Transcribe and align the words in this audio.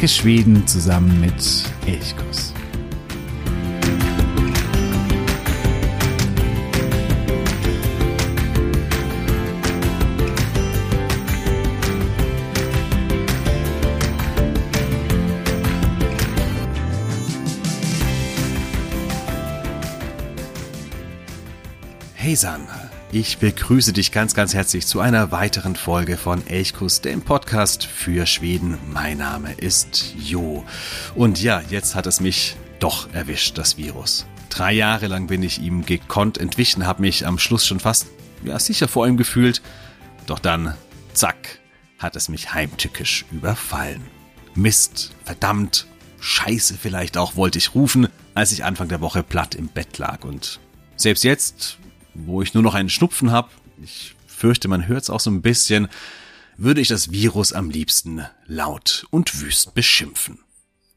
Entdecke 0.00 0.18
Schweden 0.22 0.66
zusammen 0.66 1.20
mit 1.20 1.34
Elchkuss. 1.84 2.54
Heisan, 22.18 22.69
ich 23.12 23.38
begrüße 23.38 23.92
dich 23.92 24.12
ganz, 24.12 24.34
ganz 24.34 24.54
herzlich 24.54 24.86
zu 24.86 25.00
einer 25.00 25.32
weiteren 25.32 25.74
Folge 25.74 26.16
von 26.16 26.46
Elchkuss, 26.46 27.00
dem 27.00 27.22
Podcast 27.22 27.84
für 27.84 28.24
Schweden. 28.24 28.78
Mein 28.92 29.18
Name 29.18 29.52
ist 29.54 30.14
Jo. 30.16 30.64
Und 31.16 31.42
ja, 31.42 31.60
jetzt 31.70 31.96
hat 31.96 32.06
es 32.06 32.20
mich 32.20 32.56
doch 32.78 33.12
erwischt, 33.12 33.58
das 33.58 33.76
Virus. 33.76 34.26
Drei 34.48 34.72
Jahre 34.72 35.08
lang 35.08 35.26
bin 35.26 35.42
ich 35.42 35.60
ihm 35.60 35.84
gekonnt 35.84 36.38
entwichen, 36.38 36.86
habe 36.86 37.02
mich 37.02 37.26
am 37.26 37.38
Schluss 37.38 37.66
schon 37.66 37.80
fast 37.80 38.06
ja, 38.44 38.58
sicher 38.60 38.86
vor 38.86 39.08
ihm 39.08 39.16
gefühlt. 39.16 39.60
Doch 40.26 40.38
dann, 40.38 40.74
zack, 41.12 41.58
hat 41.98 42.14
es 42.14 42.28
mich 42.28 42.54
heimtückisch 42.54 43.24
überfallen. 43.32 44.02
Mist, 44.54 45.10
verdammt, 45.24 45.86
Scheiße 46.20 46.76
vielleicht 46.80 47.16
auch 47.16 47.34
wollte 47.34 47.58
ich 47.58 47.74
rufen, 47.74 48.08
als 48.34 48.52
ich 48.52 48.64
Anfang 48.64 48.88
der 48.88 49.00
Woche 49.00 49.24
platt 49.24 49.56
im 49.56 49.66
Bett 49.66 49.98
lag. 49.98 50.24
Und 50.24 50.60
selbst 50.96 51.24
jetzt, 51.24 51.78
wo 52.26 52.42
ich 52.42 52.54
nur 52.54 52.62
noch 52.62 52.74
einen 52.74 52.88
Schnupfen 52.88 53.30
habe, 53.30 53.50
ich 53.82 54.14
fürchte, 54.26 54.68
man 54.68 54.86
hört 54.86 55.02
es 55.02 55.10
auch 55.10 55.20
so 55.20 55.30
ein 55.30 55.42
bisschen, 55.42 55.88
würde 56.56 56.80
ich 56.80 56.88
das 56.88 57.10
Virus 57.10 57.52
am 57.52 57.70
liebsten 57.70 58.22
laut 58.46 59.06
und 59.10 59.40
wüst 59.40 59.74
beschimpfen. 59.74 60.38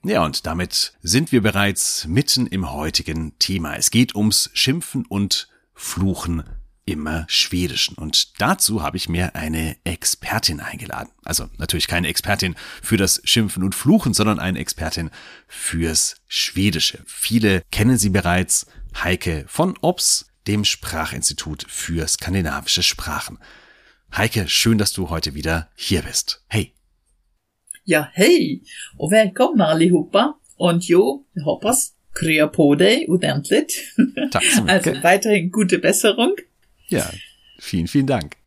Ja, 0.03 0.25
und 0.25 0.45
damit 0.45 0.93
sind 1.01 1.31
wir 1.31 1.41
bereits 1.41 2.05
mitten 2.07 2.47
im 2.47 2.73
heutigen 2.73 3.37
Thema. 3.39 3.75
Es 3.75 3.89
geht 3.89 4.15
ums 4.15 4.49
Schimpfen 4.53 5.05
und 5.05 5.47
Fluchen 5.73 6.43
im 6.85 7.07
Schwedischen. 7.27 7.95
Und 7.95 8.41
dazu 8.41 8.83
habe 8.83 8.97
ich 8.97 9.07
mir 9.07 9.35
eine 9.35 9.77
Expertin 9.85 10.59
eingeladen. 10.59 11.11
Also 11.23 11.49
natürlich 11.57 11.87
keine 11.87 12.09
Expertin 12.09 12.55
für 12.81 12.97
das 12.97 13.21
Schimpfen 13.23 13.63
und 13.63 13.75
Fluchen, 13.75 14.13
sondern 14.13 14.39
eine 14.39 14.59
Expertin 14.59 15.09
fürs 15.47 16.15
Schwedische. 16.27 17.01
Viele 17.05 17.63
kennen 17.71 17.97
sie 17.97 18.09
bereits. 18.09 18.65
Heike 19.01 19.45
von 19.47 19.75
Ops 19.81 20.27
dem 20.47 20.65
Sprachinstitut 20.65 21.65
für 21.67 22.07
skandinavische 22.07 22.83
Sprachen. 22.83 23.39
Heike, 24.15 24.47
schön, 24.47 24.77
dass 24.77 24.93
du 24.93 25.09
heute 25.09 25.33
wieder 25.33 25.69
hier 25.75 26.01
bist. 26.01 26.43
Hey. 26.47 26.73
Ja, 27.85 28.09
hej 28.13 28.61
och 28.97 29.11
välkomna 29.11 29.65
allihopa. 29.65 30.39
Und 30.57 30.87
jo, 30.87 31.25
jag 31.33 31.43
hoppas 31.43 31.93
krya 32.13 32.47
på 32.47 32.75
dig 32.75 33.09
ordentligt. 33.09 33.73
Tack 34.31 34.43
så 34.43 34.63
mycket. 34.63 34.87
Also 34.87 35.03
weiterhin 35.03 35.51
gute 35.51 35.77
Besserung. 35.79 36.35
Ja, 36.89 37.11
vielen, 37.59 37.87
vielen 37.87 38.07
Dank. 38.07 38.37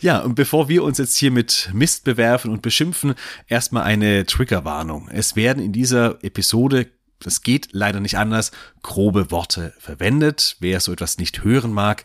Ja, 0.00 0.20
und 0.20 0.34
bevor 0.34 0.68
wir 0.68 0.82
uns 0.82 0.98
jetzt 0.98 1.16
hier 1.16 1.30
mit 1.30 1.70
Mist 1.74 2.04
bewerfen 2.04 2.50
und 2.50 2.62
beschimpfen, 2.62 3.14
erstmal 3.48 3.82
eine 3.82 4.24
Triggerwarnung. 4.24 5.08
Es 5.12 5.36
werden 5.36 5.62
in 5.62 5.72
dieser 5.72 6.22
Episode 6.24 6.86
das 7.22 7.42
geht 7.42 7.68
leider 7.72 8.00
nicht 8.00 8.18
anders, 8.18 8.50
grobe 8.82 9.30
Worte 9.30 9.74
verwendet. 9.78 10.56
Wer 10.60 10.80
so 10.80 10.92
etwas 10.92 11.18
nicht 11.18 11.44
hören 11.44 11.72
mag, 11.72 12.04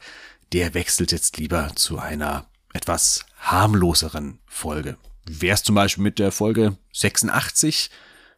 der 0.53 0.73
wechselt 0.73 1.11
jetzt 1.11 1.37
lieber 1.37 1.71
zu 1.75 1.99
einer 1.99 2.47
etwas 2.73 3.25
harmloseren 3.39 4.39
Folge. 4.45 4.97
Wär's 5.25 5.63
zum 5.63 5.75
Beispiel 5.75 6.03
mit 6.03 6.19
der 6.19 6.31
Folge 6.31 6.77
86, 6.93 7.89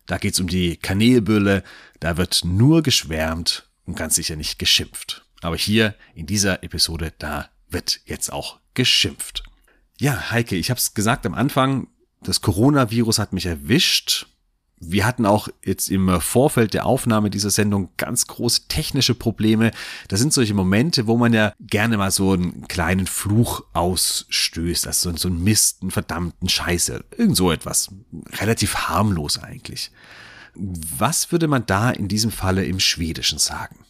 da 0.06 0.18
geht's 0.18 0.39
um 0.39 0.47
die 0.47 0.75
Kanelbülle, 0.78 1.63
da 2.00 2.18
wird 2.18 2.41
nur 2.44 2.81
geschwärmt 2.81 3.69
und 3.85 3.95
ganz 3.95 4.16
sicher 4.16 4.35
nicht 4.35 4.57
geschimpft. 4.57 5.25
Aber 5.41 5.56
hier 5.56 5.95
in 6.16 6.25
dieser 6.25 6.63
Episode, 6.63 7.13
da 7.19 7.50
wird 7.69 8.01
jetzt 8.06 8.31
auch 8.31 8.59
geschimpft. 8.73 9.44
Ja, 10.00 10.31
Heike, 10.31 10.56
ich 10.56 10.72
habe 10.72 10.79
es 10.79 10.94
gesagt 10.94 11.25
am 11.25 11.35
Anfang, 11.35 11.88
das 12.22 12.41
Coronavirus 12.41 13.19
hat 13.19 13.34
mich 13.34 13.45
erwischt 13.45 14.28
wir 14.79 15.06
hatten 15.06 15.25
auch 15.25 15.50
jetzt 15.63 15.90
im 15.90 16.22
Vorfeld 16.22 16.73
der 16.73 16.85
Aufnahme 16.85 17.29
dieser 17.29 17.50
Sendung 17.50 17.90
ganz 17.97 18.28
große 18.28 18.67
technische 18.67 19.13
Probleme. 19.13 19.72
Das 20.07 20.19
sind 20.19 20.34
solche 20.34 20.53
Momente, 20.53 21.07
wo 21.07 21.17
man 21.17 21.34
ja 21.34 21.53
gerne 21.59 21.97
mal 21.97 22.12
so 22.12 22.34
einen 22.34 22.67
kleinen 22.67 23.07
Fluch 23.07 23.63
ausstößt, 23.73 24.88
also 24.88 25.16
so 25.16 25.28
einen 25.28 25.44
Mist, 25.44 25.81
einen 25.81 25.91
verdammten 25.91 26.50
Scheiße, 26.50 27.03
irgend 27.18 27.35
so 27.35 27.51
etwas. 27.51 27.89
Relativ 28.39 28.75
harmlos 28.75 29.38
eigentlich. 29.38 29.91
Was 30.56 31.31
würde 31.31 31.47
man 31.47 31.66
da 31.66 31.91
in 31.91 32.07
diesem 32.07 32.31
Falle 32.31 32.66
im 32.66 32.79
Schwedischen 32.79 33.39
sagen? 33.39 33.85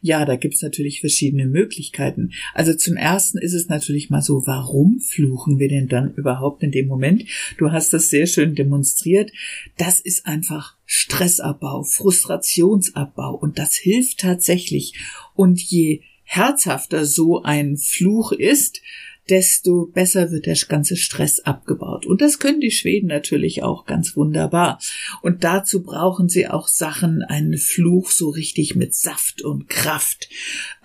Ja, 0.00 0.24
da 0.24 0.36
gibt's 0.36 0.62
natürlich 0.62 1.00
verschiedene 1.00 1.46
Möglichkeiten. 1.46 2.32
Also 2.54 2.74
zum 2.74 2.96
ersten 2.96 3.38
ist 3.38 3.54
es 3.54 3.68
natürlich 3.68 4.10
mal 4.10 4.22
so, 4.22 4.46
warum 4.46 5.00
fluchen 5.00 5.58
wir 5.58 5.68
denn 5.68 5.88
dann 5.88 6.14
überhaupt 6.14 6.62
in 6.62 6.70
dem 6.70 6.86
Moment? 6.86 7.24
Du 7.56 7.72
hast 7.72 7.92
das 7.92 8.10
sehr 8.10 8.26
schön 8.26 8.54
demonstriert. 8.54 9.32
Das 9.76 10.00
ist 10.00 10.26
einfach 10.26 10.76
Stressabbau, 10.86 11.82
Frustrationsabbau 11.82 13.34
und 13.34 13.58
das 13.58 13.76
hilft 13.76 14.20
tatsächlich. 14.20 14.94
Und 15.34 15.60
je 15.60 16.02
herzhafter 16.24 17.04
so 17.04 17.42
ein 17.42 17.76
Fluch 17.76 18.32
ist, 18.32 18.82
desto 19.30 19.86
besser 19.86 20.30
wird 20.30 20.46
der 20.46 20.56
ganze 20.68 20.96
Stress 20.96 21.40
abgebaut. 21.40 22.06
Und 22.06 22.20
das 22.20 22.38
können 22.38 22.60
die 22.60 22.70
Schweden 22.70 23.06
natürlich 23.06 23.62
auch 23.62 23.86
ganz 23.86 24.16
wunderbar. 24.16 24.80
Und 25.22 25.44
dazu 25.44 25.82
brauchen 25.82 26.28
sie 26.28 26.48
auch 26.48 26.68
Sachen, 26.68 27.22
einen 27.22 27.58
Fluch 27.58 28.10
so 28.10 28.30
richtig 28.30 28.74
mit 28.76 28.94
Saft 28.94 29.42
und 29.42 29.68
Kraft. 29.68 30.28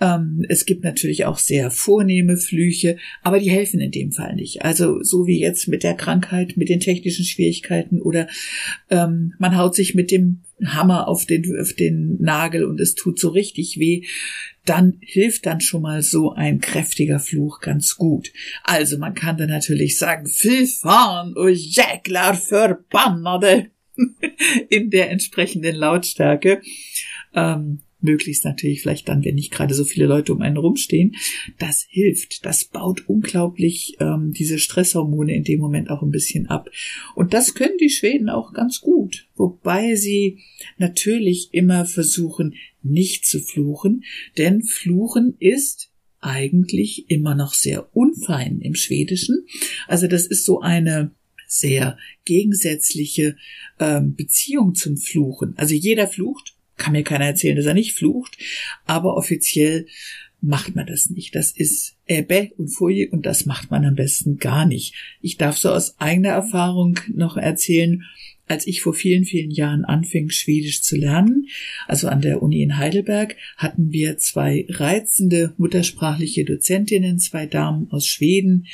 Ähm, 0.00 0.44
es 0.48 0.66
gibt 0.66 0.84
natürlich 0.84 1.24
auch 1.24 1.38
sehr 1.38 1.70
vornehme 1.70 2.36
Flüche, 2.36 2.96
aber 3.22 3.38
die 3.38 3.50
helfen 3.50 3.80
in 3.80 3.90
dem 3.90 4.12
Fall 4.12 4.34
nicht. 4.34 4.62
Also 4.62 5.02
so 5.02 5.26
wie 5.26 5.40
jetzt 5.40 5.68
mit 5.68 5.82
der 5.82 5.94
Krankheit, 5.94 6.56
mit 6.56 6.68
den 6.68 6.80
technischen 6.80 7.24
Schwierigkeiten 7.24 8.00
oder 8.00 8.28
ähm, 8.90 9.34
man 9.38 9.56
haut 9.56 9.74
sich 9.74 9.94
mit 9.94 10.10
dem 10.10 10.40
Hammer 10.64 11.08
auf 11.08 11.26
den, 11.26 11.58
auf 11.60 11.72
den 11.72 12.16
Nagel 12.20 12.64
und 12.64 12.80
es 12.80 12.94
tut 12.94 13.18
so 13.18 13.28
richtig 13.28 13.78
weh 13.78 14.02
dann 14.64 14.96
hilft 15.00 15.46
dann 15.46 15.60
schon 15.60 15.82
mal 15.82 16.02
so 16.02 16.32
ein 16.32 16.60
kräftiger 16.60 17.20
Fluch 17.20 17.60
ganz 17.60 17.96
gut. 17.96 18.32
Also 18.62 18.98
man 18.98 19.14
kann 19.14 19.36
dann 19.36 19.50
natürlich 19.50 19.98
sagen, 19.98 20.26
fy 20.26 20.66
fan 20.66 21.36
och 21.36 21.50
jäklar 21.50 22.38
in 24.68 24.90
der 24.90 25.10
entsprechenden 25.10 25.76
Lautstärke. 25.76 26.60
Ähm, 27.34 27.80
möglichst 28.04 28.44
natürlich 28.44 28.82
vielleicht 28.82 29.08
dann, 29.08 29.24
wenn 29.24 29.34
nicht 29.34 29.50
gerade 29.50 29.74
so 29.74 29.84
viele 29.84 30.06
Leute 30.06 30.32
um 30.32 30.42
einen 30.42 30.58
rumstehen. 30.58 31.16
Das 31.58 31.86
hilft, 31.88 32.44
das 32.44 32.66
baut 32.66 33.08
unglaublich 33.08 33.96
ähm, 33.98 34.32
diese 34.32 34.58
Stresshormone 34.58 35.34
in 35.34 35.42
dem 35.42 35.58
Moment 35.58 35.90
auch 35.90 36.02
ein 36.02 36.10
bisschen 36.10 36.46
ab. 36.46 36.68
Und 37.14 37.32
das 37.34 37.54
können 37.54 37.78
die 37.78 37.90
Schweden 37.90 38.28
auch 38.28 38.52
ganz 38.52 38.80
gut, 38.80 39.26
wobei 39.34 39.94
sie 39.94 40.40
natürlich 40.76 41.48
immer 41.52 41.86
versuchen, 41.86 42.54
nicht 42.82 43.24
zu 43.24 43.40
fluchen, 43.40 44.04
denn 44.36 44.62
Fluchen 44.62 45.36
ist 45.40 45.90
eigentlich 46.24 47.10
immer 47.10 47.34
noch 47.34 47.54
sehr 47.54 47.94
unfein 47.94 48.60
im 48.60 48.74
Schwedischen. 48.74 49.46
Also 49.86 50.06
das 50.06 50.26
ist 50.26 50.44
so 50.44 50.60
eine 50.60 51.10
sehr 51.46 51.98
gegensätzliche 52.24 53.36
ähm, 53.78 54.14
Beziehung 54.14 54.74
zum 54.74 54.96
Fluchen. 54.96 55.54
Also 55.56 55.74
jeder 55.74 56.08
flucht, 56.08 56.54
kann 56.76 56.92
mir 56.92 57.04
keiner 57.04 57.26
erzählen, 57.26 57.56
dass 57.56 57.66
er 57.66 57.74
nicht 57.74 57.94
flucht, 57.94 58.36
aber 58.86 59.16
offiziell 59.16 59.86
macht 60.40 60.74
man 60.74 60.86
das 60.86 61.10
nicht. 61.10 61.34
Das 61.34 61.52
ist 61.52 61.96
Ebbe 62.06 62.50
und 62.58 62.68
Folie 62.68 63.08
und 63.10 63.24
das 63.24 63.46
macht 63.46 63.70
man 63.70 63.84
am 63.84 63.94
besten 63.94 64.38
gar 64.38 64.66
nicht. 64.66 64.94
Ich 65.20 65.36
darf 65.36 65.56
so 65.56 65.70
aus 65.70 65.98
eigener 65.98 66.30
Erfahrung 66.30 66.98
noch 67.08 67.36
erzählen, 67.36 68.04
als 68.46 68.66
ich 68.66 68.82
vor 68.82 68.92
vielen, 68.92 69.24
vielen 69.24 69.50
Jahren 69.50 69.84
anfing, 69.84 70.28
Schwedisch 70.30 70.82
zu 70.82 70.96
lernen, 70.96 71.48
also 71.86 72.08
an 72.08 72.20
der 72.20 72.42
Uni 72.42 72.62
in 72.62 72.76
Heidelberg, 72.76 73.36
hatten 73.56 73.90
wir 73.90 74.18
zwei 74.18 74.66
reizende 74.68 75.54
muttersprachliche 75.56 76.44
Dozentinnen, 76.44 77.18
zwei 77.18 77.46
Damen 77.46 77.90
aus 77.90 78.06
Schweden, 78.06 78.66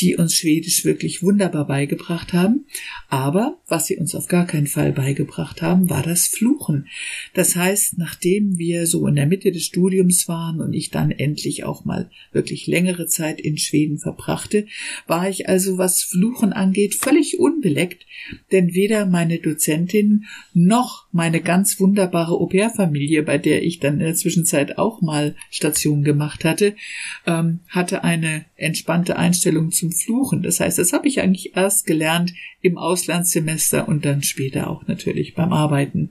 die 0.00 0.16
uns 0.16 0.34
Schwedisch 0.34 0.84
wirklich 0.84 1.22
wunderbar 1.22 1.66
beigebracht 1.66 2.32
haben. 2.32 2.64
Aber 3.08 3.60
was 3.68 3.86
sie 3.86 3.96
uns 3.96 4.14
auf 4.14 4.26
gar 4.26 4.46
keinen 4.46 4.66
Fall 4.66 4.92
beigebracht 4.92 5.60
haben, 5.60 5.90
war 5.90 6.02
das 6.02 6.26
Fluchen. 6.26 6.86
Das 7.34 7.56
heißt, 7.56 7.98
nachdem 7.98 8.56
wir 8.56 8.86
so 8.86 9.06
in 9.06 9.16
der 9.16 9.26
Mitte 9.26 9.52
des 9.52 9.66
Studiums 9.66 10.28
waren 10.28 10.60
und 10.60 10.72
ich 10.72 10.90
dann 10.90 11.10
endlich 11.10 11.64
auch 11.64 11.84
mal 11.84 12.10
wirklich 12.32 12.66
längere 12.66 13.06
Zeit 13.06 13.40
in 13.40 13.58
Schweden 13.58 13.98
verbrachte, 13.98 14.66
war 15.06 15.28
ich 15.28 15.48
also, 15.48 15.76
was 15.76 16.02
Fluchen 16.02 16.52
angeht, 16.52 16.94
völlig 16.94 17.38
unbeleckt, 17.38 18.06
denn 18.52 18.74
weder 18.74 19.09
meine 19.10 19.38
Dozentin 19.38 20.24
noch 20.54 21.06
meine 21.12 21.40
ganz 21.40 21.78
wunderbare 21.80 22.32
Au-pair-Familie, 22.32 23.22
bei 23.22 23.38
der 23.38 23.62
ich 23.62 23.80
dann 23.80 23.94
in 23.94 24.06
der 24.06 24.14
Zwischenzeit 24.14 24.78
auch 24.78 25.02
mal 25.02 25.34
Station 25.50 26.04
gemacht 26.04 26.44
hatte, 26.44 26.74
ähm, 27.26 27.60
hatte 27.68 28.04
eine 28.04 28.44
entspannte 28.56 29.16
Einstellung 29.16 29.72
zum 29.72 29.92
Fluchen. 29.92 30.42
Das 30.42 30.60
heißt, 30.60 30.78
das 30.78 30.92
habe 30.92 31.08
ich 31.08 31.20
eigentlich 31.20 31.56
erst 31.56 31.86
gelernt 31.86 32.32
im 32.62 32.78
Auslandssemester 32.78 33.88
und 33.88 34.04
dann 34.04 34.22
später 34.22 34.68
auch 34.68 34.86
natürlich 34.86 35.34
beim 35.34 35.52
Arbeiten. 35.52 36.10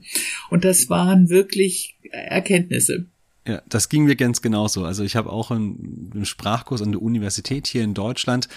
Und 0.50 0.64
das 0.64 0.90
waren 0.90 1.28
wirklich 1.28 1.96
Erkenntnisse. 2.10 3.06
Ja, 3.46 3.62
das 3.68 3.88
ging 3.88 4.04
mir 4.04 4.16
ganz 4.16 4.42
genauso. 4.42 4.84
Also 4.84 5.02
ich 5.02 5.16
habe 5.16 5.30
auch 5.30 5.50
einen, 5.50 6.10
einen 6.14 6.26
Sprachkurs 6.26 6.82
an 6.82 6.92
der 6.92 7.02
Universität 7.02 7.66
hier 7.66 7.82
in 7.82 7.94
Deutschland. 7.94 8.48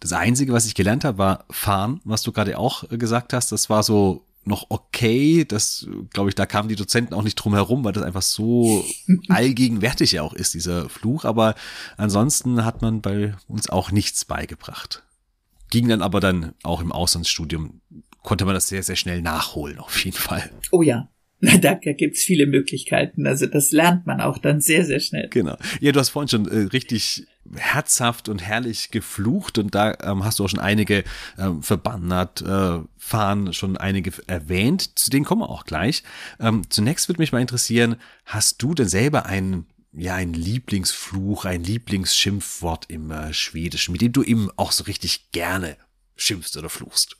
Das 0.00 0.12
Einzige, 0.12 0.52
was 0.52 0.66
ich 0.66 0.74
gelernt 0.74 1.04
habe, 1.04 1.18
war 1.18 1.44
Fahren, 1.50 2.00
was 2.04 2.22
du 2.22 2.32
gerade 2.32 2.58
auch 2.58 2.88
gesagt 2.88 3.32
hast. 3.32 3.52
Das 3.52 3.70
war 3.70 3.82
so 3.82 4.24
noch 4.44 4.66
okay. 4.70 5.44
Das, 5.46 5.86
glaube 6.10 6.30
ich, 6.30 6.34
da 6.34 6.46
kamen 6.46 6.68
die 6.68 6.76
Dozenten 6.76 7.14
auch 7.14 7.22
nicht 7.22 7.36
drum 7.36 7.54
herum, 7.54 7.84
weil 7.84 7.92
das 7.92 8.02
einfach 8.02 8.22
so 8.22 8.84
allgegenwärtig 9.28 10.12
ja 10.12 10.22
auch 10.22 10.34
ist, 10.34 10.54
dieser 10.54 10.88
Fluch. 10.88 11.24
Aber 11.24 11.54
ansonsten 11.96 12.64
hat 12.64 12.82
man 12.82 13.00
bei 13.00 13.34
uns 13.46 13.68
auch 13.68 13.90
nichts 13.90 14.24
beigebracht. 14.24 15.04
Ging 15.70 15.88
dann 15.88 16.02
aber 16.02 16.20
dann 16.20 16.54
auch 16.62 16.80
im 16.80 16.92
Auslandsstudium, 16.92 17.80
konnte 18.22 18.46
man 18.46 18.54
das 18.54 18.68
sehr, 18.68 18.82
sehr 18.82 18.96
schnell 18.96 19.20
nachholen, 19.20 19.78
auf 19.78 20.02
jeden 20.02 20.16
Fall. 20.16 20.50
Oh 20.70 20.82
ja, 20.82 21.08
Da 21.60 21.74
gibt's 21.74 22.22
viele 22.22 22.46
Möglichkeiten. 22.46 23.26
Also 23.26 23.46
das 23.46 23.70
lernt 23.70 24.06
man 24.06 24.20
auch 24.20 24.38
dann 24.38 24.60
sehr, 24.60 24.84
sehr 24.84 25.00
schnell. 25.00 25.28
Genau. 25.30 25.56
Ja, 25.80 25.92
du 25.92 26.00
hast 26.00 26.10
vorhin 26.10 26.28
schon 26.28 26.48
äh, 26.48 26.68
richtig 26.72 27.26
herzhaft 27.56 28.28
und 28.28 28.40
herrlich 28.40 28.90
geflucht 28.90 29.58
und 29.58 29.74
da 29.74 29.94
ähm, 30.02 30.24
hast 30.24 30.38
du 30.38 30.44
auch 30.44 30.48
schon 30.48 30.60
einige 30.60 31.04
ähm, 31.38 31.62
verbannert, 31.62 32.42
äh, 32.42 32.80
fahren 32.96 33.52
schon 33.52 33.76
einige 33.76 34.12
erwähnt. 34.26 34.98
Zu 34.98 35.10
denen 35.10 35.24
kommen 35.24 35.42
wir 35.42 35.50
auch 35.50 35.64
gleich. 35.64 36.02
Ähm, 36.40 36.62
zunächst 36.68 37.08
würde 37.08 37.20
mich 37.20 37.32
mal 37.32 37.40
interessieren, 37.40 37.96
hast 38.24 38.62
du 38.62 38.74
denn 38.74 38.88
selber 38.88 39.26
einen 39.26 39.66
ja, 39.92 40.14
ein 40.14 40.34
Lieblingsfluch, 40.34 41.44
ein 41.44 41.64
Lieblingsschimpfwort 41.64 42.86
im 42.88 43.10
äh, 43.10 43.32
Schwedischen, 43.32 43.92
mit 43.92 44.02
dem 44.02 44.12
du 44.12 44.22
eben 44.22 44.50
auch 44.56 44.72
so 44.72 44.84
richtig 44.84 45.32
gerne 45.32 45.76
schimpfst 46.14 46.56
oder 46.56 46.68
fluchst? 46.68 47.16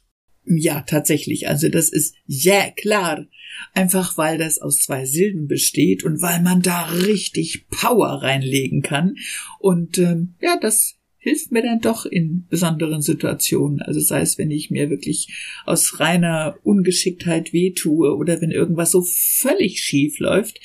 Ja, 0.48 0.80
tatsächlich. 0.82 1.48
Also 1.48 1.68
das 1.68 1.90
ist 1.90 2.14
ja 2.26 2.70
klar. 2.70 3.26
Einfach 3.74 4.16
weil 4.16 4.38
das 4.38 4.60
aus 4.60 4.78
zwei 4.78 5.04
Silben 5.04 5.48
besteht 5.48 6.04
und 6.04 6.22
weil 6.22 6.40
man 6.40 6.62
da 6.62 6.84
richtig 6.84 7.66
Power 7.68 8.22
reinlegen 8.22 8.82
kann. 8.82 9.16
Und 9.58 9.98
ähm, 9.98 10.34
ja, 10.40 10.56
das 10.60 10.97
hilft 11.28 11.52
mir 11.52 11.62
dann 11.62 11.80
doch 11.80 12.06
in 12.06 12.46
besonderen 12.48 13.02
Situationen. 13.02 13.82
Also 13.82 14.00
sei 14.00 14.22
es, 14.22 14.38
wenn 14.38 14.50
ich 14.50 14.70
mir 14.70 14.88
wirklich 14.88 15.28
aus 15.66 16.00
reiner 16.00 16.56
Ungeschicktheit 16.62 17.52
wehtue 17.52 18.16
oder 18.16 18.40
wenn 18.40 18.50
irgendwas 18.50 18.92
so 18.92 19.02
völlig 19.02 19.80
schief 19.80 20.18
läuft 20.20 20.60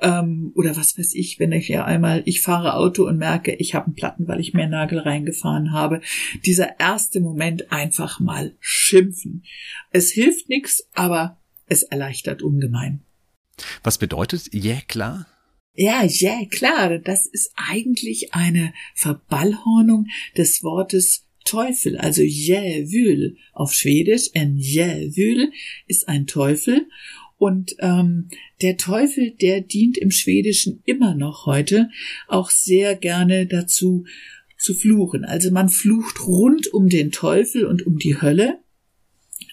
ähm, 0.00 0.52
oder 0.54 0.74
was 0.76 0.98
weiß 0.98 1.14
ich, 1.14 1.38
wenn 1.38 1.52
ich 1.52 1.68
ja 1.68 1.84
einmal, 1.84 2.22
ich 2.24 2.40
fahre 2.40 2.74
Auto 2.74 3.06
und 3.06 3.18
merke, 3.18 3.54
ich 3.56 3.74
habe 3.74 3.86
einen 3.86 3.94
Platten, 3.94 4.26
weil 4.26 4.40
ich 4.40 4.54
mir 4.54 4.62
einen 4.62 4.72
Nagel 4.72 5.00
reingefahren 5.00 5.72
habe. 5.72 6.00
Dieser 6.46 6.80
erste 6.80 7.20
Moment 7.20 7.70
einfach 7.70 8.18
mal 8.18 8.54
schimpfen. 8.58 9.44
Es 9.90 10.10
hilft 10.10 10.48
nichts, 10.48 10.88
aber 10.94 11.38
es 11.66 11.82
erleichtert 11.82 12.42
ungemein. 12.42 13.02
Was 13.82 13.98
bedeutet 13.98 14.48
ja 14.54 14.76
klar? 14.88 15.26
Ja, 15.76 16.04
ja, 16.04 16.44
klar, 16.50 16.98
das 16.98 17.26
ist 17.26 17.52
eigentlich 17.54 18.32
eine 18.32 18.72
Verballhornung 18.94 20.06
des 20.36 20.62
Wortes 20.62 21.26
Teufel, 21.44 21.98
also 21.98 22.22
Jävül 22.22 23.36
auf 23.52 23.72
Schwedisch. 23.72 24.30
Ein 24.34 24.56
Jävül 24.56 25.52
ist 25.86 26.08
ein 26.08 26.26
Teufel 26.26 26.86
und 27.36 27.76
ähm, 27.80 28.28
der 28.62 28.78
Teufel, 28.78 29.32
der 29.32 29.60
dient 29.60 29.98
im 29.98 30.10
Schwedischen 30.10 30.82
immer 30.86 31.14
noch 31.14 31.44
heute 31.44 31.90
auch 32.26 32.50
sehr 32.50 32.96
gerne 32.96 33.46
dazu 33.46 34.06
zu 34.58 34.74
fluchen. 34.74 35.24
Also 35.26 35.50
man 35.50 35.68
flucht 35.68 36.26
rund 36.26 36.72
um 36.72 36.88
den 36.88 37.12
Teufel 37.12 37.66
und 37.66 37.86
um 37.86 37.98
die 37.98 38.20
Hölle. 38.20 38.60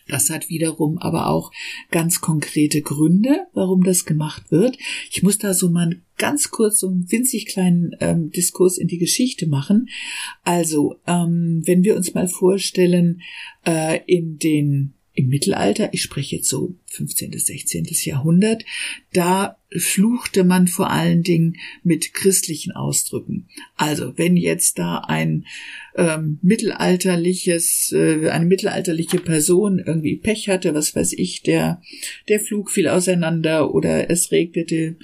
Das 0.08 0.30
hat 0.30 0.50
wiederum 0.50 0.98
aber 0.98 1.28
auch 1.28 1.52
ganz 1.92 2.22
konkrete 2.22 2.82
Gründe, 2.82 3.48
warum 3.54 3.84
das 3.84 4.06
gemacht 4.06 4.52
wird. 4.52 4.78
Ich 5.12 5.24
muss 5.24 5.38
da 5.38 5.54
so 5.54 5.70
mal 5.70 6.02
ganz 6.18 6.52
kurz 6.52 6.80
so 6.80 6.90
einen 6.90 7.12
winzig 7.12 7.46
kleinen 7.46 7.96
ähm, 8.00 8.30
Diskurs 8.32 8.78
in 8.78 8.88
die 8.88 8.98
Geschichte 8.98 9.48
machen. 9.48 9.90
Also, 10.44 10.96
ähm, 11.08 11.62
wenn 11.66 11.84
wir 11.84 11.96
uns 11.96 12.14
mal 12.14 12.28
vorstellen, 12.28 13.22
äh, 13.66 14.00
in 14.06 14.38
den 14.38 14.94
im 15.16 15.28
Mittelalter, 15.28 15.94
ich 15.94 16.02
spreche 16.02 16.38
jetzt 16.38 16.50
so 16.50 16.74
15. 16.88 17.32
bis 17.32 17.46
16. 17.46 17.86
Jahrhundert, 18.04 18.66
da 19.14 19.58
fluchte 19.78 20.44
man 20.44 20.68
vor 20.68 20.90
allen 20.90 21.24
Dingen 21.24 21.58
mit 21.84 22.14
christlichen 22.14 22.72
Ausdrücken. 22.72 23.48
Also 23.76 24.18
wenn 24.18 24.38
jetzt 24.38 24.80
da 24.80 25.00
ein 25.08 25.46
ähm, 25.96 26.40
mittelalterliches, 26.42 27.94
äh, 27.96 28.30
eine 28.30 28.46
mittelalterliche 28.46 29.20
Person 29.20 29.80
irgendwie 29.80 30.18
Pech 30.18 30.50
hatte, 30.50 30.74
was 30.74 30.96
weiß 30.96 31.14
ich, 31.14 31.42
der 31.44 31.82
der 32.28 32.40
Flug 32.40 32.72
fiel 32.72 32.88
auseinander 32.88 33.74
oder 33.74 34.10
es 34.10 34.32
regnete, 34.32 34.96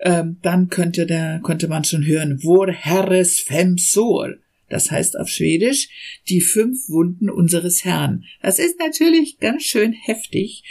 ähm, 0.00 0.38
dann 0.42 0.68
könnte 0.68 1.06
der 1.06 1.40
konnte 1.42 1.68
man 1.68 1.84
schon 1.84 2.06
hören, 2.06 2.40
Vor 2.40 2.70
Herres 2.70 3.40
fem 3.40 3.76
sor 3.78 4.34
das 4.70 4.90
heißt 4.90 5.18
auf 5.18 5.28
Schwedisch 5.28 5.88
die 6.28 6.40
fünf 6.40 6.88
Wunden 6.88 7.28
unseres 7.28 7.84
Herrn. 7.84 8.24
Das 8.40 8.58
ist 8.58 8.78
natürlich 8.78 9.38
ganz 9.38 9.64
schön 9.64 9.92
heftig, 9.92 10.64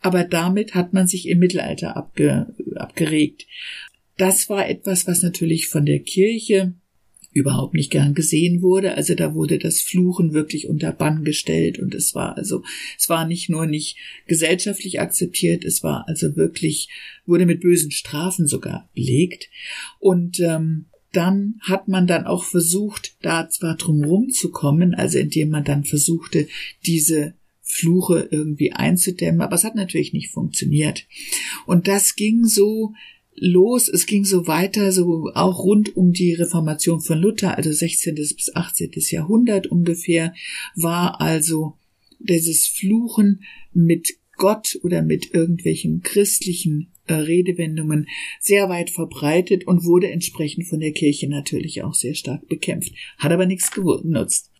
aber 0.00 0.24
damit 0.24 0.74
hat 0.74 0.92
man 0.92 1.08
sich 1.08 1.28
im 1.28 1.38
Mittelalter 1.38 1.96
abge, 1.96 2.54
abgeregt. 2.76 3.46
Das 4.16 4.48
war 4.48 4.68
etwas, 4.68 5.06
was 5.06 5.22
natürlich 5.22 5.66
von 5.66 5.84
der 5.84 6.00
Kirche 6.00 6.74
überhaupt 7.36 7.74
nicht 7.74 7.90
gern 7.90 8.14
gesehen 8.14 8.62
wurde. 8.62 8.94
Also 8.94 9.14
da 9.14 9.34
wurde 9.34 9.58
das 9.58 9.82
Fluchen 9.82 10.32
wirklich 10.32 10.68
unter 10.68 10.90
Bann 10.92 11.22
gestellt 11.22 11.78
und 11.78 11.94
es 11.94 12.14
war 12.14 12.36
also, 12.38 12.62
es 12.98 13.10
war 13.10 13.26
nicht 13.26 13.50
nur 13.50 13.66
nicht 13.66 13.98
gesellschaftlich 14.26 15.00
akzeptiert, 15.00 15.62
es 15.62 15.82
war 15.82 16.08
also 16.08 16.34
wirklich, 16.34 16.88
wurde 17.26 17.44
mit 17.44 17.60
bösen 17.60 17.90
Strafen 17.90 18.46
sogar 18.46 18.88
belegt. 18.94 19.50
Und 19.98 20.40
ähm, 20.40 20.86
dann 21.16 21.54
hat 21.60 21.88
man 21.88 22.06
dann 22.06 22.26
auch 22.26 22.44
versucht, 22.44 23.16
da 23.22 23.48
zwar 23.48 23.76
drumherum 23.76 24.30
zu 24.30 24.50
kommen, 24.50 24.94
also 24.94 25.18
indem 25.18 25.50
man 25.50 25.64
dann 25.64 25.84
versuchte, 25.84 26.46
diese 26.84 27.34
Fluche 27.62 28.28
irgendwie 28.30 28.72
einzudämmen, 28.72 29.40
aber 29.40 29.56
es 29.56 29.64
hat 29.64 29.74
natürlich 29.74 30.12
nicht 30.12 30.30
funktioniert. 30.30 31.06
Und 31.66 31.88
das 31.88 32.14
ging 32.14 32.44
so 32.44 32.92
los, 33.34 33.88
es 33.88 34.06
ging 34.06 34.24
so 34.24 34.46
weiter, 34.46 34.92
so 34.92 35.30
auch 35.34 35.58
rund 35.64 35.96
um 35.96 36.12
die 36.12 36.34
Reformation 36.34 37.00
von 37.00 37.18
Luther, 37.18 37.56
also 37.56 37.72
16. 37.72 38.14
bis 38.14 38.54
18. 38.54 38.92
Jahrhundert 39.10 39.66
ungefähr, 39.66 40.34
war 40.74 41.20
also 41.20 41.74
dieses 42.18 42.66
Fluchen 42.66 43.42
mit 43.72 44.14
Gott 44.36 44.78
oder 44.82 45.02
mit 45.02 45.34
irgendwelchen 45.34 46.02
christlichen 46.02 46.92
Redewendungen 47.14 48.08
sehr 48.40 48.68
weit 48.68 48.90
verbreitet 48.90 49.66
und 49.66 49.84
wurde 49.84 50.10
entsprechend 50.10 50.66
von 50.66 50.80
der 50.80 50.92
Kirche 50.92 51.28
natürlich 51.28 51.82
auch 51.82 51.94
sehr 51.94 52.14
stark 52.14 52.48
bekämpft, 52.48 52.92
hat 53.18 53.32
aber 53.32 53.46
nichts 53.46 53.70
genutzt. 53.70 54.50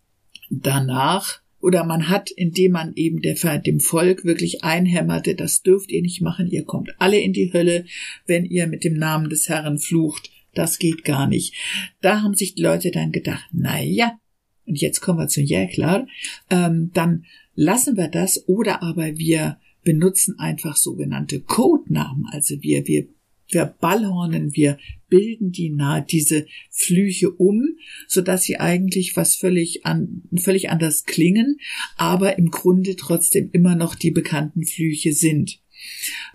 Danach 0.49 1.41
oder 1.59 1.83
man 1.83 2.09
hat, 2.09 2.29
indem 2.31 2.73
man 2.73 2.93
eben 2.95 3.21
der, 3.21 3.35
dem 3.59 3.79
Volk 3.79 4.23
wirklich 4.23 4.63
einhämmerte, 4.63 5.35
das 5.35 5.63
dürft 5.63 5.91
ihr 5.91 6.01
nicht 6.01 6.21
machen, 6.21 6.47
ihr 6.47 6.63
kommt 6.63 6.91
alle 6.99 7.19
in 7.19 7.33
die 7.33 7.51
Hölle, 7.51 7.85
wenn 8.25 8.45
ihr 8.45 8.67
mit 8.67 8.83
dem 8.83 8.93
Namen 8.93 9.29
des 9.29 9.49
Herrn 9.49 9.79
flucht, 9.79 10.31
das 10.53 10.79
geht 10.79 11.03
gar 11.03 11.27
nicht. 11.27 11.53
Da 12.01 12.21
haben 12.21 12.35
sich 12.35 12.55
die 12.55 12.63
Leute 12.63 12.91
dann 12.91 13.11
gedacht, 13.11 13.45
na 13.51 13.81
ja, 13.81 14.19
und 14.65 14.79
jetzt 14.79 14.99
kommen 14.99 15.19
wir 15.19 15.27
zu 15.27 15.41
ja 15.41 15.65
klar, 15.65 16.07
ähm, 16.49 16.91
dann 16.93 17.25
lassen 17.55 17.97
wir 17.97 18.07
das 18.07 18.47
oder 18.47 18.83
aber 18.83 19.17
wir 19.17 19.57
benutzen 19.87 20.37
einfach 20.37 20.75
sogenannte 20.75 21.39
Codenamen. 21.39 22.25
Also 22.29 22.61
wir, 22.61 22.87
wir, 22.87 23.07
wir 23.47 23.65
ballhornen, 23.65 24.53
wir 24.53 24.77
bilden 25.07 25.53
die 25.53 25.69
nahe 25.69 26.05
diese 26.05 26.45
Flüche 26.69 27.31
um, 27.31 27.77
so 28.05 28.19
dass 28.19 28.43
sie 28.43 28.59
eigentlich 28.59 29.15
was 29.15 29.37
völlig 29.37 29.85
an, 29.85 30.23
völlig 30.35 30.69
anders 30.69 31.05
klingen, 31.05 31.61
aber 31.95 32.37
im 32.37 32.51
Grunde 32.51 32.97
trotzdem 32.97 33.49
immer 33.53 33.75
noch 33.75 33.95
die 33.95 34.11
bekannten 34.11 34.65
Flüche 34.65 35.13
sind. 35.13 35.61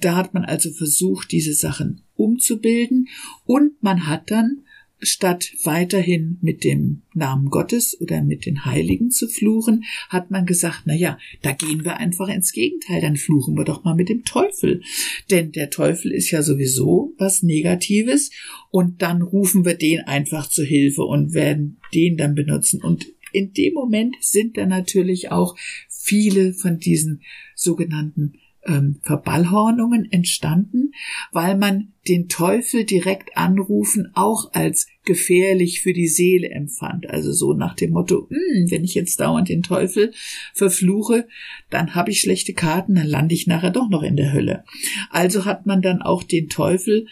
Da 0.01 0.17
hat 0.17 0.33
man 0.33 0.47
also 0.47 0.73
versucht, 0.73 1.31
diese 1.31 1.53
Sachen 1.53 2.01
umzubilden 2.15 3.09
und 3.45 3.83
man 3.83 4.07
hat 4.07 4.31
dann 4.31 4.63
statt 5.03 5.53
weiterhin 5.65 6.39
mit 6.41 6.65
dem 6.65 7.03
Namen 7.13 7.51
Gottes 7.51 8.01
oder 8.01 8.23
mit 8.23 8.47
den 8.47 8.65
Heiligen 8.65 9.11
zu 9.11 9.29
fluchen, 9.29 9.85
hat 10.09 10.31
man 10.31 10.47
gesagt, 10.47 10.83
na 10.85 10.95
ja, 10.95 11.19
da 11.43 11.53
gehen 11.53 11.85
wir 11.85 11.97
einfach 11.99 12.29
ins 12.29 12.53
Gegenteil, 12.53 13.01
dann 13.01 13.17
fluchen 13.17 13.57
wir 13.57 13.65
doch 13.65 13.85
mal 13.85 13.95
mit 13.95 14.09
dem 14.09 14.25
Teufel. 14.25 14.83
Denn 15.31 15.53
der 15.53 15.71
Teufel 15.71 16.13
ist 16.13 16.31
ja 16.31 16.43
sowieso 16.43 17.15
was 17.19 17.43
Negatives 17.43 18.31
und 18.71 19.03
dann 19.03 19.23
rufen 19.23 19.65
wir 19.65 19.75
den 19.75 20.01
einfach 20.01 20.49
zur 20.49 20.65
Hilfe 20.65 21.03
und 21.03 21.35
werden 21.35 21.79
den 21.93 22.17
dann 22.17 22.35
benutzen 22.35 22.83
und 22.83 23.07
in 23.33 23.53
dem 23.55 23.75
Moment 23.75 24.17
sind 24.21 24.59
dann 24.59 24.69
natürlich 24.69 25.31
auch 25.31 25.57
viele 25.89 26.53
von 26.53 26.79
diesen 26.79 27.23
sogenannten 27.55 28.35
ähm, 28.67 29.01
Verballhornungen 29.03 30.11
entstanden, 30.11 30.93
weil 31.33 31.57
man 31.57 31.93
den 32.09 32.29
Teufel 32.29 32.85
direkt 32.85 33.37
anrufen 33.37 34.11
auch 34.15 34.53
als 34.53 34.87
gefährlich 35.05 35.83
für 35.83 35.93
die 35.93 36.09
Seele 36.09 36.51
empfand. 36.51 37.09
Also 37.09 37.33
so 37.33 37.55
nach 37.55 37.75
dem 37.75 37.93
Motto, 37.93 38.29
hm, 38.29 38.71
wenn 38.71 38.85
ich 38.85 38.95
jetzt 38.95 39.21
dauernd 39.21 39.49
den 39.49 39.63
Teufel 39.63 40.13
verfluche, 40.55 41.27
dann 41.71 41.95
habe 41.95 42.11
ich 42.11 42.21
schlechte 42.21 42.55
Karten, 42.55 42.95
dann 42.95 43.07
lande 43.07 43.35
ich 43.35 43.47
nachher 43.47 43.71
doch 43.71 43.89
noch 43.89 44.03
in 44.03 44.17
der 44.17 44.33
Hölle. 44.33 44.65
Also 45.11 45.45
hat 45.45 45.67
man 45.67 45.83
dann 45.83 46.03
auch 46.03 46.23
den 46.23 46.49
Teufel 46.49 47.07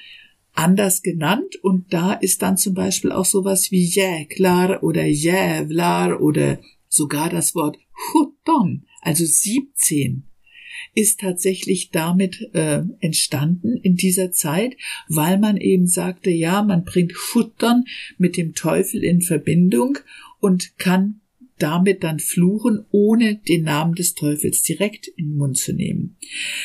anders 0.52 1.02
genannt 1.02 1.57
und 1.62 1.92
da 1.92 2.12
ist 2.12 2.42
dann 2.42 2.57
zum 2.57 2.75
Beispiel 2.75 3.12
auch 3.12 3.25
sowas 3.25 3.71
wie 3.71 3.85
Jäklar 3.85 4.83
oder 4.83 5.07
Jävlar 5.07 6.21
oder 6.21 6.59
sogar 6.88 7.30
das 7.30 7.54
Wort 7.54 7.78
Chutton, 8.12 8.85
also 9.02 9.25
17 9.25 10.25
ist 10.94 11.20
tatsächlich 11.20 11.90
damit 11.90 12.50
äh, 12.52 12.82
entstanden 13.00 13.76
in 13.82 13.96
dieser 13.96 14.32
Zeit, 14.32 14.76
weil 15.08 15.38
man 15.38 15.56
eben 15.56 15.87
sagte, 15.87 16.30
ja, 16.30 16.62
man 16.62 16.84
bringt 16.84 17.12
Futtern 17.12 17.84
mit 18.18 18.37
dem 18.37 18.54
Teufel 18.54 19.02
in 19.02 19.22
Verbindung 19.22 19.99
und 20.40 20.78
kann 20.78 21.20
damit 21.58 22.02
dann 22.02 22.18
fluchen, 22.18 22.84
ohne 22.90 23.37
den 23.37 23.64
Namen 23.64 23.94
des 23.94 24.14
Teufels 24.14 24.62
direkt 24.62 25.08
in 25.08 25.26
den 25.26 25.37
Mund 25.37 25.58
zu 25.58 25.72
nehmen. 25.72 26.16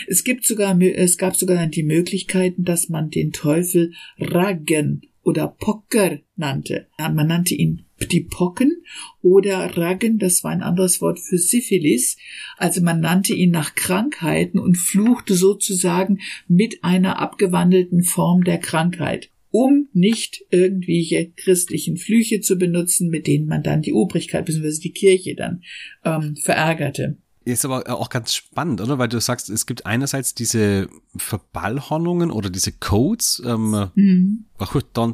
Es 0.08 0.24
gibt 0.24 0.46
sogar, 0.46 0.80
es 0.82 1.18
gab 1.18 1.36
sogar 1.36 1.68
die 1.68 1.84
Möglichkeiten, 1.84 2.64
dass 2.64 2.90
man 2.90 3.10
den 3.10 3.32
Teufel 3.32 3.94
Raggen 4.18 5.02
oder 5.26 5.48
Pocker 5.48 6.20
nannte. 6.38 6.88
Man 6.98 7.28
nannte 7.28 7.56
ihn 7.56 7.86
die 8.12 8.22
Pocken 8.22 8.84
oder 9.22 9.76
Raggen, 9.76 10.20
das 10.20 10.44
war 10.44 10.52
ein 10.52 10.62
anderes 10.62 11.02
Wort 11.02 11.20
für 11.20 11.38
Syphilis. 11.38 12.18
Also 12.58 12.82
man 12.82 13.02
nannte 13.02 13.34
ihn 13.34 13.52
nach 13.52 13.76
Krankheiten 13.76 14.60
und 14.60 14.78
fluchte 14.78 15.34
sozusagen 15.34 16.20
mit 16.48 16.84
einer 16.84 17.20
abgewandelten 17.20 18.04
Form 18.04 18.44
der 18.44 18.60
Krankheit 18.60 19.30
um 19.52 19.88
nicht 19.94 20.44
irgendwelche 20.50 21.32
christlichen 21.32 21.96
Flüche 21.96 22.42
zu 22.42 22.58
benutzen, 22.58 23.10
mit 23.10 23.26
denen 23.26 23.48
man 23.48 23.64
dann 23.64 23.82
die 23.82 23.94
Obrigkeit 23.94 24.46
bzw. 24.46 24.82
die 24.82 24.92
Kirche 24.92 25.34
dann 25.34 25.64
ähm, 26.04 26.36
verärgerte. 26.36 27.16
Ist 27.46 27.64
aber 27.64 27.88
auch 27.96 28.10
ganz 28.10 28.34
spannend, 28.34 28.82
oder? 28.82 28.98
Weil 28.98 29.08
du 29.08 29.22
sagst, 29.22 29.52
es 29.52 29.68
gibt 29.68 29.86
einerseits 29.86 30.34
diese 30.34 30.90
Verballhornungen 31.16 32.32
oder 32.32 32.50
diese 32.50 32.72
Codes, 32.72 33.42
ähm, 33.46 33.92
mhm. 33.94 34.46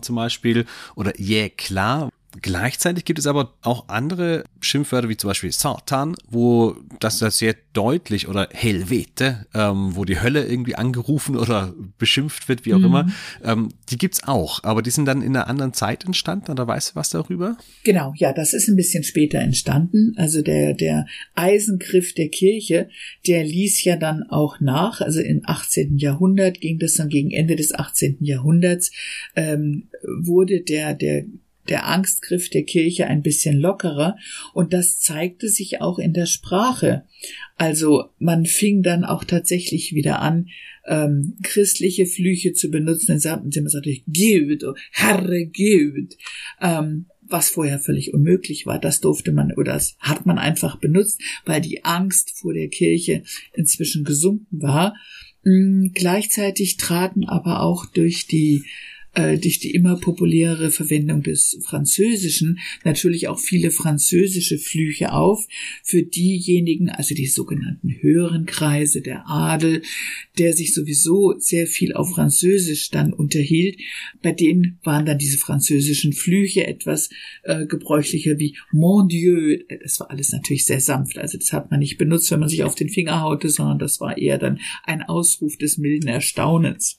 zum 0.01 0.15
Beispiel, 0.15 0.65
oder 0.95 1.19
yeah, 1.19 1.49
klar, 1.49 2.09
Gleichzeitig 2.39 3.03
gibt 3.03 3.19
es 3.19 3.27
aber 3.27 3.53
auch 3.61 3.89
andere 3.89 4.45
Schimpfwörter 4.61 5.09
wie 5.09 5.17
zum 5.17 5.29
Beispiel 5.29 5.51
Satan, 5.51 6.15
wo 6.29 6.77
das 6.99 7.19
sehr 7.19 7.55
deutlich 7.73 8.29
oder 8.29 8.47
Helvete, 8.51 9.47
ähm, 9.53 9.95
wo 9.95 10.05
die 10.05 10.21
Hölle 10.21 10.45
irgendwie 10.45 10.75
angerufen 10.75 11.35
oder 11.35 11.73
beschimpft 11.97 12.47
wird, 12.47 12.65
wie 12.65 12.73
auch 12.73 12.79
mhm. 12.79 12.85
immer. 12.85 13.11
Ähm, 13.43 13.69
die 13.89 13.97
gibt's 13.97 14.23
auch, 14.23 14.63
aber 14.63 14.81
die 14.81 14.91
sind 14.91 15.05
dann 15.05 15.21
in 15.21 15.35
einer 15.35 15.47
anderen 15.47 15.73
Zeit 15.73 16.05
entstanden. 16.05 16.51
Oder 16.51 16.67
weißt 16.67 16.91
du 16.91 16.95
was 16.95 17.09
darüber? 17.09 17.57
Genau, 17.83 18.13
ja, 18.15 18.31
das 18.31 18.53
ist 18.53 18.69
ein 18.69 18.77
bisschen 18.77 19.03
später 19.03 19.39
entstanden. 19.39 20.13
Also 20.15 20.41
der 20.41 20.73
der 20.73 21.07
Eisengriff 21.35 22.13
der 22.13 22.29
Kirche, 22.29 22.89
der 23.27 23.43
ließ 23.43 23.83
ja 23.83 23.97
dann 23.97 24.23
auch 24.23 24.61
nach. 24.61 25.01
Also 25.01 25.19
im 25.19 25.41
18. 25.43 25.97
Jahrhundert 25.97 26.61
ging 26.61 26.79
das 26.79 26.93
dann 26.93 27.09
gegen 27.09 27.31
Ende 27.31 27.57
des 27.57 27.73
18. 27.73 28.17
Jahrhunderts 28.21 28.91
ähm, 29.35 29.89
wurde 30.03 30.61
der 30.61 30.93
der 30.93 31.25
der 31.69 31.87
Angstgriff 31.87 32.49
der 32.49 32.63
Kirche 32.63 33.07
ein 33.07 33.21
bisschen 33.21 33.59
lockerer 33.59 34.17
und 34.53 34.73
das 34.73 34.99
zeigte 34.99 35.49
sich 35.49 35.81
auch 35.81 35.99
in 35.99 36.13
der 36.13 36.25
Sprache. 36.25 37.03
Also 37.55 38.05
man 38.19 38.45
fing 38.45 38.83
dann 38.83 39.03
auch 39.03 39.23
tatsächlich 39.23 39.93
wieder 39.93 40.21
an, 40.21 40.47
ähm, 40.87 41.37
christliche 41.43 42.05
Flüche 42.05 42.53
zu 42.53 42.69
benutzen. 42.69 43.07
Dann 43.07 43.19
sagten 43.19 43.51
sie 43.51 43.59
immer 43.59 43.69
so, 43.69 43.79
Gud, 43.81 44.63
oh, 44.63 44.73
Herre 44.91 45.45
Gud, 45.45 46.17
ähm, 46.59 47.05
was 47.21 47.49
vorher 47.49 47.79
völlig 47.79 48.13
unmöglich 48.13 48.65
war. 48.65 48.79
Das 48.79 48.99
durfte 48.99 49.31
man 49.31 49.53
oder 49.53 49.73
das 49.73 49.95
hat 49.99 50.25
man 50.25 50.37
einfach 50.37 50.77
benutzt, 50.77 51.21
weil 51.45 51.61
die 51.61 51.85
Angst 51.85 52.31
vor 52.31 52.53
der 52.53 52.67
Kirche 52.67 53.23
inzwischen 53.53 54.03
gesunken 54.03 54.61
war. 54.61 54.95
Ähm, 55.45 55.91
gleichzeitig 55.93 56.77
traten 56.77 57.25
aber 57.25 57.61
auch 57.61 57.85
durch 57.85 58.27
die 58.27 58.63
äh, 59.13 59.37
durch 59.37 59.59
die 59.59 59.71
immer 59.71 59.97
populärere 59.97 60.71
Verwendung 60.71 61.21
des 61.21 61.59
Französischen 61.65 62.59
natürlich 62.85 63.27
auch 63.27 63.39
viele 63.39 63.71
französische 63.71 64.57
Flüche 64.57 65.11
auf 65.11 65.47
für 65.83 66.03
diejenigen, 66.03 66.89
also 66.89 67.13
die 67.13 67.27
sogenannten 67.27 67.89
höheren 68.01 68.45
Kreise, 68.45 69.01
der 69.01 69.27
Adel, 69.27 69.81
der 70.37 70.53
sich 70.53 70.73
sowieso 70.73 71.35
sehr 71.39 71.67
viel 71.67 71.93
auf 71.93 72.11
Französisch 72.11 72.89
dann 72.89 73.11
unterhielt. 73.11 73.77
Bei 74.21 74.31
denen 74.31 74.79
waren 74.83 75.05
dann 75.05 75.17
diese 75.17 75.37
französischen 75.37 76.13
Flüche 76.13 76.65
etwas 76.65 77.09
äh, 77.43 77.65
gebräuchlicher 77.65 78.39
wie 78.39 78.55
Mon 78.71 79.09
Dieu. 79.09 79.57
Das 79.83 79.99
war 79.99 80.09
alles 80.09 80.31
natürlich 80.31 80.65
sehr 80.65 80.79
sanft, 80.79 81.17
also 81.17 81.37
das 81.37 81.51
hat 81.51 81.69
man 81.69 81.81
nicht 81.81 81.97
benutzt, 81.97 82.31
wenn 82.31 82.39
man 82.39 82.49
sich 82.49 82.63
auf 82.63 82.75
den 82.75 82.89
Finger 82.89 83.21
haute, 83.21 83.49
sondern 83.49 83.79
das 83.79 83.99
war 83.99 84.17
eher 84.17 84.37
dann 84.37 84.59
ein 84.85 85.01
Ausruf 85.01 85.57
des 85.57 85.77
milden 85.77 86.07
Erstaunens. 86.07 86.97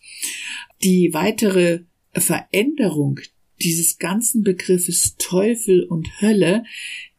Die 0.82 1.14
weitere 1.14 1.84
Veränderung 2.14 3.20
dieses 3.60 3.98
ganzen 3.98 4.42
Begriffes 4.42 5.16
Teufel 5.18 5.84
und 5.84 6.20
Hölle, 6.20 6.64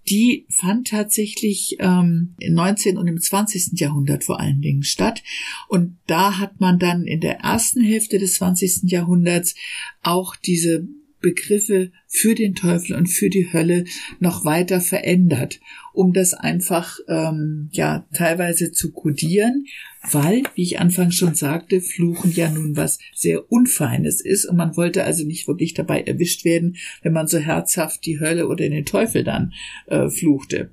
die 0.10 0.46
fand 0.50 0.90
tatsächlich 0.90 1.78
ähm, 1.80 2.36
im 2.40 2.54
19. 2.54 2.98
und 2.98 3.08
im 3.08 3.22
20. 3.22 3.80
Jahrhundert 3.80 4.26
vor 4.26 4.40
allen 4.40 4.62
Dingen 4.62 4.84
statt. 4.84 5.24
Und 5.70 5.98
da 6.08 6.40
hat 6.40 6.60
man 6.60 6.78
dann 6.78 7.06
in 7.06 7.22
der 7.22 7.40
ersten 7.40 7.82
Hälfte 7.82 8.20
des 8.20 8.36
20. 8.36 8.92
Jahrhunderts 8.92 9.56
auch 10.02 10.36
diese 10.36 10.88
Begriffe 11.22 11.92
für 12.08 12.36
den 12.36 12.54
Teufel 12.54 12.98
und 12.98 13.08
für 13.08 13.30
die 13.30 13.54
Hölle 13.54 13.86
noch 14.20 14.44
weiter 14.44 14.82
verändert, 14.82 15.62
um 15.94 16.12
das 16.12 16.34
einfach 16.34 17.00
ähm, 17.08 17.70
ja 17.72 18.06
teilweise 18.14 18.74
zu 18.74 18.92
kodieren, 18.92 19.66
weil, 20.12 20.44
wie 20.56 20.64
ich 20.64 20.80
anfangs 20.80 21.16
schon 21.16 21.34
sagte, 21.34 21.80
Fluchen 21.80 22.32
ja 22.34 22.50
nun 22.50 22.76
was 22.76 23.00
sehr 23.14 23.52
Unfeines 23.52 24.20
ist 24.20 24.46
und 24.46 24.58
man 24.58 24.76
wollte 24.76 25.06
also 25.06 25.26
nicht 25.26 25.48
wirklich 25.48 25.74
dabei 25.74 26.02
erwischt 26.02 26.44
werden, 26.44 26.76
wenn 27.02 27.14
man 27.14 27.28
so 27.28 27.38
herzhaft 27.38 28.06
die 28.06 28.20
Hölle 28.20 28.48
oder 28.48 28.68
den 28.68 28.86
Teufel 28.86 29.24
dann 29.24 29.54
äh, 29.88 30.10
fluchte. 30.10 30.72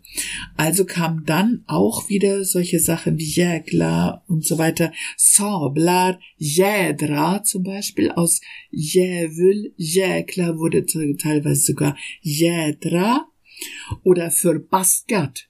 Also 0.57 0.85
kamen 0.85 1.25
dann 1.27 1.63
auch 1.67 2.09
wieder 2.09 2.45
solche 2.45 2.81
Sachen 2.81 3.19
wie 3.19 3.25
Jäkla 3.25 4.25
und 4.27 4.45
so 4.45 4.59
weiter, 4.59 4.93
Sablar, 5.17 6.19
Jädra 6.37 7.43
zum 7.45 7.63
Beispiel, 7.63 8.11
aus 8.11 8.41
Jävül, 8.71 9.73
Jäkla 9.77 10.59
wurde 10.59 10.85
teilweise 10.87 11.61
sogar 11.61 11.97
Jädra 12.21 13.27
oder 14.03 14.31
verbaskat 14.31 15.47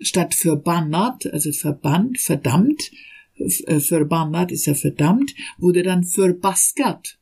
statt 0.00 0.34
verbannert, 0.34 1.32
also 1.32 1.52
verbannt, 1.52 2.18
verdammt, 2.18 2.90
äh, 3.36 3.80
verbannert 3.80 4.52
ist 4.52 4.66
ja 4.66 4.74
verdammt, 4.74 5.34
wurde 5.58 5.82
dann 5.82 6.04
verbaskat, 6.04 7.18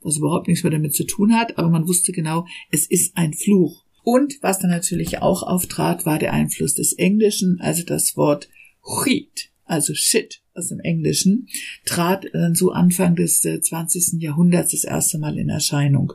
was 0.00 0.18
überhaupt 0.18 0.48
nichts 0.48 0.62
mehr 0.62 0.72
damit 0.72 0.94
zu 0.94 1.04
tun 1.04 1.34
hat, 1.34 1.58
aber 1.58 1.70
man 1.70 1.86
wusste 1.86 2.12
genau, 2.12 2.46
es 2.70 2.86
ist 2.86 3.16
ein 3.16 3.32
Fluch. 3.32 3.84
Und 4.02 4.38
was 4.42 4.58
dann 4.58 4.70
natürlich 4.70 5.22
auch 5.22 5.42
auftrat, 5.42 6.04
war 6.04 6.18
der 6.18 6.34
Einfluss 6.34 6.74
des 6.74 6.92
Englischen, 6.92 7.58
also 7.60 7.84
das 7.84 8.16
Wort 8.16 8.50
shit, 8.84 9.50
also 9.64 9.94
shit 9.94 10.42
aus 10.54 10.68
dem 10.68 10.80
Englischen, 10.80 11.48
trat 11.86 12.26
dann 12.32 12.54
so 12.54 12.70
Anfang 12.70 13.16
des 13.16 13.40
20. 13.40 14.14
Äh, 14.20 14.24
Jahrhunderts 14.24 14.72
das 14.72 14.84
erste 14.84 15.18
Mal 15.18 15.38
in 15.38 15.48
Erscheinung. 15.48 16.12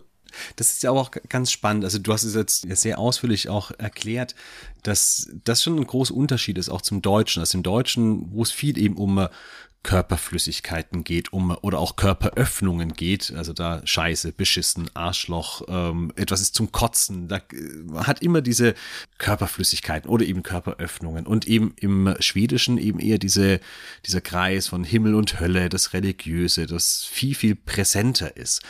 Das 0.56 0.72
ist 0.72 0.84
ja 0.84 0.92
auch 0.92 1.12
ganz 1.30 1.52
spannend. 1.52 1.84
Also 1.84 2.00
du 2.00 2.14
hast 2.14 2.24
es 2.24 2.36
jetzt 2.36 2.62
sehr 2.62 3.00
ausführlich 3.00 3.50
auch 3.50 3.72
erklärt, 3.78 4.36
dass 4.84 5.30
das 5.44 5.64
schon 5.64 5.78
ein 5.78 5.88
großer 5.88 6.14
Unterschied 6.14 6.58
ist, 6.58 6.70
auch 6.70 6.82
zum 6.82 7.02
Deutschen. 7.02 7.40
Also 7.42 7.58
im 7.58 7.64
Deutschen, 7.64 8.32
wo 8.32 8.44
es 8.44 8.52
viel 8.52 8.78
eben 8.78 8.96
um 8.96 9.18
äh, 9.18 9.30
Körperflüssigkeiten 9.82 11.06
geht, 11.06 11.32
um 11.32 11.52
oder 11.62 11.80
auch 11.80 11.96
Körperöffnungen 11.96 12.94
geht, 12.94 13.32
also 13.34 13.54
da 13.54 13.82
Scheiße, 13.86 14.34
beschissen, 14.34 14.90
Arschloch, 14.94 15.62
ähm, 15.70 16.12
etwas 16.18 16.42
ist 16.42 16.54
zum 16.54 16.74
Kotzen, 16.74 17.30
da 17.30 17.38
äh, 17.38 17.94
hat 17.96 18.22
immer 18.22 18.42
diese 18.42 18.76
Körperflüssigkeiten 19.20 20.10
oder 20.10 20.26
eben 20.26 20.44
Körperöffnungen 20.44 21.26
und 21.26 21.48
eben 21.48 21.74
im 21.78 22.14
Schwedischen 22.20 22.78
eben 22.78 23.00
eher 23.00 23.20
diese 23.20 23.62
dieser 24.06 24.20
Kreis 24.20 24.68
von 24.68 24.84
Himmel 24.84 25.16
und 25.16 25.40
Hölle, 25.40 25.70
das 25.70 25.94
Religiöse, 25.94 26.68
das 26.68 27.06
viel 27.06 27.34
viel 27.34 27.56
präsenter 27.56 28.36
ist 28.36 28.62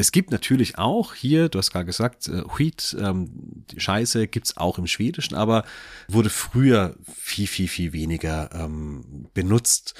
es 0.00 0.12
gibt 0.12 0.30
natürlich 0.30 0.78
auch 0.78 1.14
hier, 1.14 1.48
du 1.50 1.58
hast 1.58 1.70
gerade 1.70 1.84
gesagt, 1.84 2.26
äh, 2.26 2.42
Wheat, 2.56 2.96
ähm, 2.98 3.64
Scheiße 3.76 4.28
gibt's 4.28 4.56
auch 4.56 4.78
im 4.78 4.86
Schwedischen, 4.86 5.34
aber 5.34 5.64
wurde 6.08 6.30
früher 6.30 6.96
viel, 7.14 7.46
viel, 7.46 7.68
viel 7.68 7.92
weniger 7.92 8.50
ähm, 8.54 9.28
benutzt. 9.34 9.94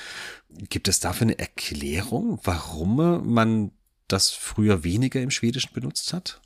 Gibt 0.70 0.88
es 0.88 1.00
dafür 1.00 1.26
eine 1.26 1.38
Erklärung, 1.38 2.40
warum 2.44 3.32
man 3.32 3.72
das 4.08 4.30
früher 4.30 4.84
weniger 4.84 5.20
im 5.20 5.30
Schwedischen 5.30 5.74
benutzt 5.74 6.12
hat? 6.14 6.40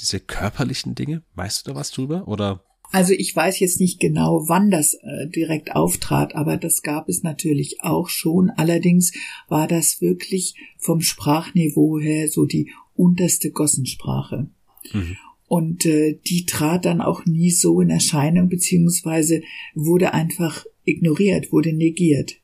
Diese 0.00 0.18
körperlichen 0.18 0.94
Dinge? 0.94 1.22
Weißt 1.34 1.66
du 1.66 1.72
da 1.72 1.76
was 1.76 1.90
drüber? 1.90 2.26
Oder 2.26 2.64
Also 2.94 3.12
ich 3.12 3.34
weiß 3.34 3.58
jetzt 3.58 3.80
nicht 3.80 3.98
genau, 3.98 4.44
wann 4.46 4.70
das 4.70 4.94
äh, 4.94 5.26
direkt 5.26 5.74
auftrat, 5.74 6.36
aber 6.36 6.56
das 6.56 6.82
gab 6.82 7.08
es 7.08 7.24
natürlich 7.24 7.80
auch 7.80 8.08
schon. 8.08 8.50
Allerdings 8.50 9.10
war 9.48 9.66
das 9.66 10.00
wirklich 10.00 10.54
vom 10.78 11.00
Sprachniveau 11.00 11.98
her 11.98 12.28
so 12.28 12.46
die 12.46 12.70
unterste 12.94 13.50
Gossensprache. 13.50 14.46
Mhm. 14.92 15.16
Und 15.48 15.84
äh, 15.86 16.20
die 16.24 16.46
trat 16.46 16.84
dann 16.84 17.00
auch 17.00 17.26
nie 17.26 17.50
so 17.50 17.80
in 17.80 17.90
Erscheinung, 17.90 18.48
beziehungsweise 18.48 19.42
wurde 19.74 20.14
einfach 20.14 20.64
ignoriert, 20.84 21.50
wurde 21.50 21.72
negiert. 21.72 22.36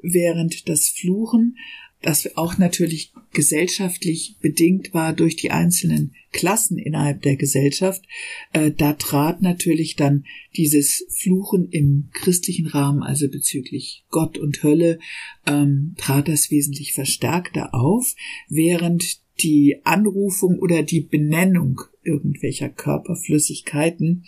Während 0.00 0.70
das 0.70 0.88
Fluchen 0.88 1.58
das 2.02 2.36
auch 2.36 2.58
natürlich 2.58 3.12
gesellschaftlich 3.32 4.36
bedingt 4.40 4.94
war 4.94 5.12
durch 5.12 5.36
die 5.36 5.50
einzelnen 5.50 6.14
Klassen 6.32 6.78
innerhalb 6.78 7.22
der 7.22 7.36
Gesellschaft, 7.36 8.04
äh, 8.52 8.70
da 8.70 8.92
trat 8.92 9.42
natürlich 9.42 9.96
dann 9.96 10.24
dieses 10.56 11.06
Fluchen 11.10 11.68
im 11.70 12.08
christlichen 12.12 12.66
Rahmen, 12.66 13.02
also 13.02 13.28
bezüglich 13.28 14.04
Gott 14.10 14.38
und 14.38 14.62
Hölle, 14.62 14.98
ähm, 15.46 15.94
trat 15.98 16.28
das 16.28 16.50
wesentlich 16.50 16.92
verstärkter 16.92 17.74
auf, 17.74 18.14
während 18.48 19.20
die 19.40 19.80
Anrufung 19.84 20.58
oder 20.58 20.82
die 20.82 21.00
Benennung 21.00 21.80
irgendwelcher 22.02 22.68
Körperflüssigkeiten 22.68 24.24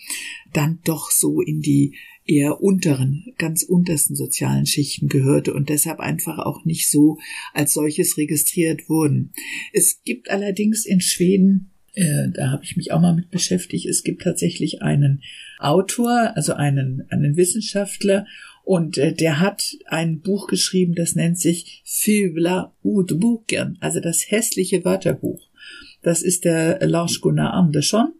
dann 0.52 0.78
doch 0.84 1.10
so 1.10 1.40
in 1.40 1.60
die 1.60 1.94
eher 2.30 2.62
unteren, 2.62 3.34
ganz 3.38 3.64
untersten 3.64 4.14
sozialen 4.14 4.64
Schichten 4.64 5.08
gehörte 5.08 5.52
und 5.52 5.68
deshalb 5.68 5.98
einfach 5.98 6.38
auch 6.38 6.64
nicht 6.64 6.88
so 6.88 7.18
als 7.52 7.74
solches 7.74 8.16
registriert 8.16 8.88
wurden. 8.88 9.32
Es 9.72 10.02
gibt 10.04 10.30
allerdings 10.30 10.86
in 10.86 11.00
Schweden, 11.00 11.72
äh, 11.94 12.28
da 12.32 12.52
habe 12.52 12.64
ich 12.64 12.76
mich 12.76 12.92
auch 12.92 13.00
mal 13.00 13.14
mit 13.14 13.30
beschäftigt, 13.30 13.86
es 13.86 14.04
gibt 14.04 14.22
tatsächlich 14.22 14.80
einen 14.80 15.22
Autor, 15.58 16.32
also 16.36 16.52
einen, 16.52 17.04
einen 17.10 17.36
Wissenschaftler 17.36 18.26
und 18.64 18.96
äh, 18.96 19.12
der 19.12 19.40
hat 19.40 19.76
ein 19.86 20.20
Buch 20.20 20.46
geschrieben, 20.46 20.94
das 20.94 21.16
nennt 21.16 21.38
sich 21.38 21.82
Fula 21.84 22.72
Udboken, 22.82 23.76
also 23.80 23.98
das 23.98 24.30
hässliche 24.30 24.84
Wörterbuch. 24.84 25.50
Das 26.02 26.22
ist 26.22 26.44
der 26.44 26.78
Lars 26.86 27.20
Gunnar 27.20 27.52
Andersson 27.52 28.12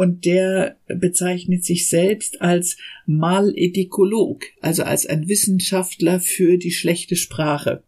und 0.00 0.24
der 0.24 0.78
bezeichnet 0.86 1.62
sich 1.62 1.86
selbst 1.86 2.40
als 2.40 2.78
Maledikolog, 3.04 4.46
also 4.62 4.82
als 4.82 5.04
ein 5.04 5.28
Wissenschaftler 5.28 6.20
für 6.20 6.56
die 6.56 6.70
schlechte 6.70 7.16
Sprache. 7.16 7.82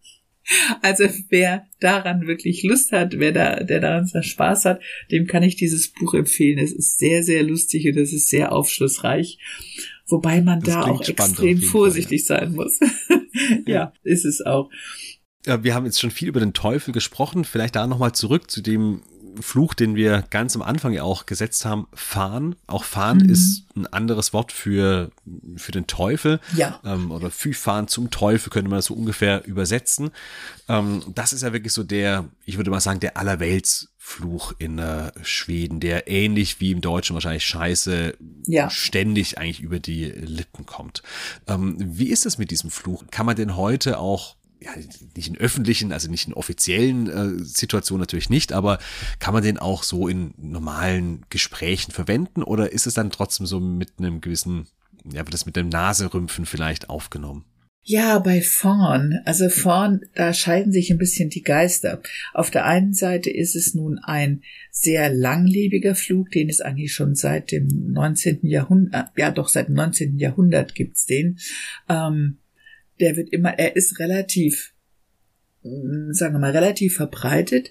Also 0.83 1.04
wer 1.31 1.64
daran 1.81 2.26
wirklich 2.26 2.64
Lust 2.64 2.92
hat, 2.92 3.19
wer 3.19 3.33
da, 3.33 3.62
der 3.62 3.81
daran 3.81 4.11
Spaß 4.23 4.66
hat, 4.66 4.83
dem 5.11 5.26
kann 5.26 5.42
ich 5.42 5.57
dieses 5.57 5.88
Buch 5.88 6.12
empfehlen. 6.12 6.59
Es 6.59 6.73
ist 6.73 6.99
sehr, 6.99 7.23
sehr 7.23 7.42
lustig 7.42 7.87
und 7.87 7.97
es 7.97 8.12
ist 8.12 8.28
sehr 8.28 8.52
aufschlussreich. 8.52 9.38
Wobei 10.07 10.42
man 10.42 10.61
das 10.61 10.75
da 10.75 10.83
auch 10.83 11.09
extrem 11.09 11.62
vorsichtig 11.62 12.26
Fall, 12.26 12.40
ja. 12.40 12.45
sein 12.45 12.54
muss. 12.54 12.78
ja, 13.66 13.95
ist 14.02 14.26
es 14.26 14.42
auch. 14.42 14.69
Ja, 15.47 15.64
wir 15.64 15.75
haben 15.75 15.87
jetzt 15.87 15.99
schon 15.99 16.11
viel 16.11 16.28
über 16.28 16.40
den 16.40 16.52
Teufel 16.52 16.92
gesprochen. 16.92 17.47
Vielleicht 17.47 17.75
da 17.75 17.87
nochmal 17.87 18.12
zurück 18.12 18.50
zu 18.50 18.61
dem 18.61 19.00
Fluch, 19.41 19.75
den 19.75 19.95
wir 19.95 20.25
ganz 20.31 20.55
am 20.57 20.62
Anfang 20.62 20.93
ja 20.93 21.03
auch 21.03 21.27
gesetzt 21.27 21.65
haben, 21.65 21.87
Fahn. 21.95 22.57
Auch 22.67 22.85
Fahn 22.85 23.19
mhm. 23.19 23.31
ist 23.31 23.65
ein 23.75 23.87
anderes 23.87 24.33
Wort 24.33 24.53
für, 24.53 25.11
für 25.57 25.73
den 25.73 25.87
Teufel. 25.87 26.41
Ja. 26.57 26.81
Ähm, 26.85 27.11
oder 27.11 27.31
Fahn 27.31 27.89
zum 27.89 28.11
Teufel 28.11 28.51
könnte 28.51 28.69
man 28.69 28.79
das 28.79 28.87
so 28.87 28.95
ungefähr 28.95 29.45
übersetzen. 29.47 30.11
Ähm, 30.69 31.03
das 31.15 31.33
ist 31.33 31.43
ja 31.43 31.53
wirklich 31.53 31.73
so 31.73 31.83
der, 31.83 32.27
ich 32.45 32.57
würde 32.57 32.71
mal 32.71 32.81
sagen, 32.81 33.01
der 33.01 33.17
Allerweltsfluch 33.17 34.55
in 34.59 34.79
äh, 34.79 35.12
Schweden, 35.23 35.81
der 35.81 36.09
ähnlich 36.09 36.61
wie 36.61 36.73
im 36.73 36.81
Deutschen 36.81 37.15
wahrscheinlich 37.15 37.45
Scheiße 37.45 38.15
ja. 38.47 38.71
ständig 38.71 39.39
eigentlich 39.39 39.61
über 39.61 39.79
die 39.79 40.05
Lippen 40.05 40.67
kommt. 40.67 41.03
Ähm, 41.47 41.77
wie 41.79 42.11
ist 42.11 42.27
es 42.27 42.39
mit 42.39 42.51
diesem 42.51 42.71
Fluch? 42.71 43.05
Kann 43.11 43.27
man 43.27 43.37
den 43.37 43.57
heute 43.57 43.99
auch 43.99 44.37
ja, 44.62 44.71
nicht 45.16 45.28
in 45.28 45.37
öffentlichen, 45.37 45.92
also 45.92 46.11
nicht 46.11 46.29
in 46.29 46.35
offiziellen 46.35 47.09
äh, 47.09 47.44
Situationen 47.44 48.01
natürlich 48.01 48.31
nicht, 48.31 48.53
aber 48.53 48.79
kann 49.18 49.35
man 49.35 49.42
den 49.42 49.59
auch 49.59 49.83
so 49.83 50.09
in 50.09 50.35
normalen 50.37 51.25
Gesprächen 51.31 51.92
verwenden 51.92 52.42
oder 52.42 52.72
ist 52.72 52.87
es 52.87 52.94
dann 52.94 53.11
trotzdem 53.11 53.46
so 53.46 53.61
mit 53.61 53.94
einem 53.98 54.20
gewissen, 54.20 54.66
ja, 55.05 55.20
wird 55.20 55.35
das 55.35 55.46
mit 55.46 55.57
dem 55.57 55.68
Naserümpfen 55.68 56.46
vielleicht 56.46 56.90
aufgenommen? 56.90 57.44
Ja, 57.85 58.20
bei 58.20 58.42
vorn, 58.42 59.18
also 59.25 59.48
vorn, 59.48 60.03
da 60.14 60.33
scheiden 60.33 60.70
sich 60.70 60.92
ein 60.92 60.98
bisschen 60.98 61.31
die 61.31 61.42
Geister. 61.42 62.01
Auf 62.33 62.48
der 62.53 62.64
einen 62.64 62.94
Seite 62.94 63.29
ist 63.29 63.57
es 63.57 63.75
nun 63.75 63.98
ein 63.98 64.42
sehr 64.70 65.12
langlebiger 65.12 65.96
Flug, 65.96 66.31
den 66.31 66.48
es 66.48 66.61
eigentlich 66.61 66.94
schon 66.94 67.16
seit 67.16 67.51
dem 67.51 67.66
19. 67.92 68.46
Jahrhundert, 68.46 69.11
ja 69.16 69.33
doch 69.33 69.48
seit 69.48 69.66
dem 69.66 69.75
19. 69.75 70.16
Jahrhundert 70.16 70.77
gibt's 70.77 71.07
den. 71.07 71.40
Ähm, 71.88 72.38
der 73.03 73.17
wird 73.17 73.31
immer, 73.31 73.59
er 73.59 73.77
ist 73.77 73.99
relativ, 73.99 74.73
mm, 75.62 76.12
sagen 76.12 76.35
wir 76.35 76.38
mal, 76.38 76.53
relativ 76.53 76.97
verbreitet, 76.97 77.71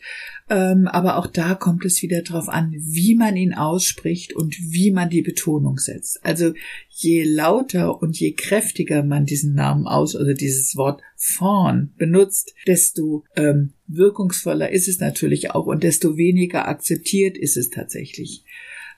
ähm, 0.50 0.88
aber 0.88 1.18
auch 1.18 1.28
da 1.28 1.56
kommt 1.56 1.86
es 1.86 2.02
wieder 2.02 2.22
darauf 2.22 2.50
an, 2.50 2.74
wie 2.78 3.16
man 3.16 3.38
ihn 3.38 3.54
ausspricht 3.54 4.36
und 4.36 4.56
wie 4.60 4.92
man 4.92 5.10
die 5.10 5.22
Betonung 5.22 5.78
setzt. 5.78 6.24
Also 6.24 6.54
je 6.90 7.24
lauter 7.24 8.02
und 8.02 8.20
je 8.20 8.34
kräftiger 8.34 9.04
man 9.04 9.26
diesen 9.26 9.56
Namen 9.56 9.88
aus 9.88 10.16
oder 10.16 10.34
dieses 10.34 10.76
Wort 10.76 11.02
Fawn 11.16 11.94
benutzt, 11.98 12.54
desto 12.68 13.24
ähm, 13.38 13.74
wirkungsvoller 13.88 14.70
ist 14.72 14.90
es 14.90 15.00
natürlich 15.00 15.52
auch 15.52 15.66
und 15.66 15.84
desto 15.84 16.18
weniger 16.18 16.68
akzeptiert 16.68 17.38
ist 17.38 17.56
es 17.56 17.70
tatsächlich. 17.70 18.44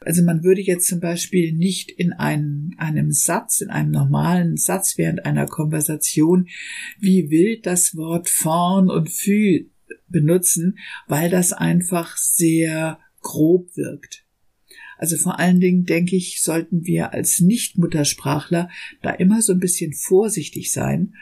Also 0.06 0.24
man 0.24 0.44
würde 0.44 0.62
jetzt 0.62 0.88
zum 0.88 1.00
Beispiel 1.00 1.54
nicht 1.54 1.92
in 1.92 2.14
einem, 2.14 2.74
einem 2.78 3.12
Satz, 3.12 3.62
in 3.62 3.70
einem 3.70 3.92
normalen 3.92 4.58
Satz 4.58 4.98
während 4.98 5.26
einer 5.26 5.46
Konversation 5.46 6.48
wie 7.00 7.30
wild 7.30 7.66
das 7.66 7.96
Wort 7.96 8.30
vorn 8.30 8.90
und 8.90 9.10
fü 9.10 9.70
benutzen, 10.08 10.78
weil 11.08 11.30
das 11.30 11.54
einfach 11.54 12.18
sehr 12.18 13.00
grob 13.22 13.76
wirkt. 13.76 14.26
Also 14.98 15.18
vor 15.18 15.40
allen 15.40 15.60
Dingen 15.60 15.86
denke 15.86 16.16
ich, 16.16 16.42
sollten 16.42 16.86
wir 16.86 17.14
als 17.14 17.40
Nichtmuttersprachler 17.40 18.70
da 19.02 19.12
immer 19.12 19.42
so 19.42 19.54
ein 19.54 19.60
bisschen 19.60 19.94
vorsichtig 19.94 20.72
sein 20.72 21.16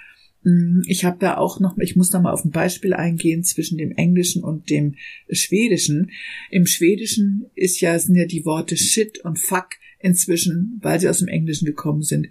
ich 0.88 1.06
habe 1.06 1.18
da 1.20 1.38
auch 1.38 1.60
noch, 1.60 1.78
ich 1.78 1.96
muss 1.96 2.12
noch 2.12 2.22
mal 2.22 2.32
auf 2.32 2.44
ein 2.44 2.52
Beispiel 2.52 2.94
eingehen 2.94 3.44
zwischen 3.44 3.78
dem 3.78 3.92
Englischen 3.92 4.44
und 4.44 4.70
dem 4.72 4.96
Schwedischen. 5.30 6.12
Im 6.50 6.66
Schwedischen 6.66 7.46
ist 7.54 7.80
ja, 7.80 7.98
sind 8.00 8.16
ja 8.16 8.26
die 8.26 8.44
Worte 8.44 8.76
shit 8.76 9.20
und 9.24 9.38
fuck 9.38 9.70
inzwischen, 10.00 10.80
weil 10.82 11.00
sie 11.00 11.10
aus 11.10 11.20
dem 11.20 11.28
Englischen 11.28 11.66
gekommen 11.66 12.02
sind, 12.02 12.28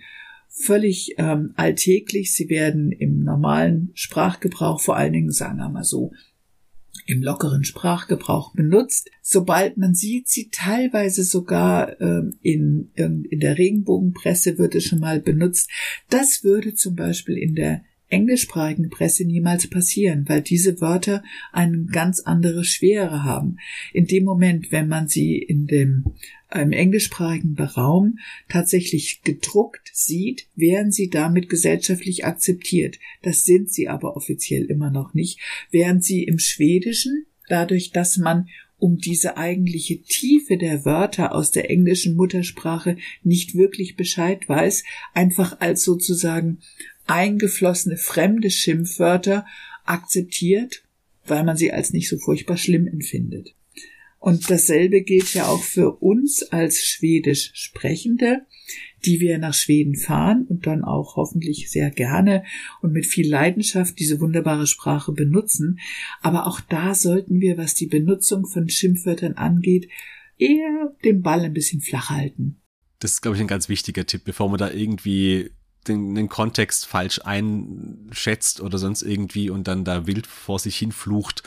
völlig 0.49 1.15
ähm, 1.19 1.53
alltäglich. 1.55 2.35
Sie 2.35 2.49
werden 2.49 2.91
im 2.91 3.23
normalen 3.23 3.91
Sprachgebrauch, 3.95 4.81
vor 4.81 4.97
allen 4.97 5.13
Dingen, 5.13 5.31
sagen 5.31 5.59
wir 5.59 5.69
mal 5.69 5.85
so, 5.85 6.11
im 7.07 7.23
lockeren 7.23 7.63
Sprachgebrauch 7.63 8.55
benutzt. 8.55 9.09
Sobald 9.23 9.77
man 9.77 9.95
sieht, 9.95 10.29
sie 10.29 10.51
teilweise 10.51 11.23
sogar 11.23 12.01
ähm, 12.01 12.39
in, 12.43 12.91
in, 12.95 13.25
in 13.25 13.39
der 13.39 13.57
Regenbogenpresse 13.57 14.59
wird 14.59 14.75
es 14.75 14.85
schon 14.85 15.01
mal 15.01 15.21
benutzt. 15.21 15.71
Das 16.09 16.43
würde 16.43 16.75
zum 16.75 16.97
Beispiel 16.97 17.37
in 17.37 17.55
der 17.55 17.83
englischsprachigen 18.11 18.91
Presse 18.91 19.25
niemals 19.25 19.69
passieren, 19.69 20.29
weil 20.29 20.43
diese 20.43 20.81
Wörter 20.81 21.23
eine 21.53 21.85
ganz 21.85 22.21
andere 22.21 22.65
Schwere 22.65 23.25
haben. 23.25 23.57
In 23.93 24.07
dem 24.07 24.25
Moment, 24.25 24.73
wenn 24.73 24.89
man 24.89 25.09
sie 25.09 25.39
in 25.39 25.67
dem 25.67 26.05
im 26.53 26.73
englischsprachigen 26.73 27.57
Raum 27.57 28.19
tatsächlich 28.49 29.23
gedruckt 29.23 29.91
sieht, 29.93 30.49
wären 30.57 30.91
sie 30.91 31.09
damit 31.09 31.49
gesellschaftlich 31.49 32.25
akzeptiert. 32.25 32.99
Das 33.23 33.45
sind 33.45 33.71
sie 33.71 33.89
aber 33.89 34.17
offiziell 34.17 34.65
immer 34.65 34.91
noch 34.91 35.15
nicht, 35.15 35.39
während 35.71 36.05
sie 36.05 36.25
im 36.25 36.41
Schwedischen 36.41 37.27
dadurch, 37.49 37.93
dass 37.93 38.17
man 38.17 38.49
um 38.81 38.97
diese 38.97 39.37
eigentliche 39.37 40.01
Tiefe 40.01 40.57
der 40.57 40.85
Wörter 40.85 41.35
aus 41.35 41.51
der 41.51 41.71
englischen 41.71 42.17
Muttersprache 42.17 42.97
nicht 43.23 43.55
wirklich 43.55 43.95
Bescheid 43.95 44.49
weiß, 44.49 44.85
einfach 45.13 45.61
als 45.61 45.85
sozusagen 45.85 46.59
eingeflossene 47.11 47.97
fremde 47.97 48.51
Schimpfwörter 48.51 49.45
akzeptiert, 49.85 50.85
weil 51.27 51.45
man 51.45 51.57
sie 51.57 51.73
als 51.73 51.93
nicht 51.93 52.09
so 52.09 52.19
furchtbar 52.19 52.57
schlimm 52.57 52.87
empfindet. 52.87 53.55
Und 54.19 54.51
dasselbe 54.51 55.03
gilt 55.03 55.35
ja 55.35 55.47
auch 55.47 55.63
für 55.63 55.93
uns 55.97 56.43
als 56.43 56.85
Schwedisch 56.85 57.53
Sprechende, 57.55 58.43
die 59.05 59.19
wir 59.19 59.39
nach 59.39 59.55
Schweden 59.55 59.97
fahren 59.97 60.45
und 60.47 60.67
dann 60.67 60.85
auch 60.85 61.17
hoffentlich 61.17 61.71
sehr 61.71 61.91
gerne 61.91 62.45
und 62.83 62.93
mit 62.93 63.07
viel 63.07 63.29
Leidenschaft 63.29 63.99
diese 63.99 64.21
wunderbare 64.21 64.67
Sprache 64.67 65.13
benutzen. 65.13 65.81
Aber 66.21 66.47
auch 66.47 66.61
da 66.61 66.95
sollten 66.95 67.41
wir, 67.41 67.57
was 67.57 67.75
die 67.75 67.87
Benutzung 67.87 68.47
von 68.47 68.69
Schimpfwörtern 68.69 69.35
angeht, 69.35 69.89
eher 70.37 70.95
den 71.03 71.23
Ball 71.23 71.41
ein 71.41 71.55
bisschen 71.55 71.81
flach 71.81 72.11
halten. 72.11 72.61
Das 72.99 73.13
ist, 73.13 73.23
glaube 73.23 73.37
ich, 73.37 73.41
ein 73.41 73.49
ganz 73.49 73.71
wichtiger 73.71 74.05
Tipp, 74.05 74.23
bevor 74.25 74.51
man 74.51 74.59
da 74.59 74.71
irgendwie 74.71 75.51
den, 75.89 76.15
den 76.15 76.29
Kontext 76.29 76.87
falsch 76.87 77.21
einschätzt 77.25 78.61
oder 78.61 78.79
sonst 78.79 79.03
irgendwie 79.03 79.51
und 79.51 79.69
dann 79.69 79.85
da 79.85 80.07
wild 80.07 80.27
vor 80.27 80.59
sich 80.59 80.77
hin 80.77 80.93
flucht. 80.93 81.43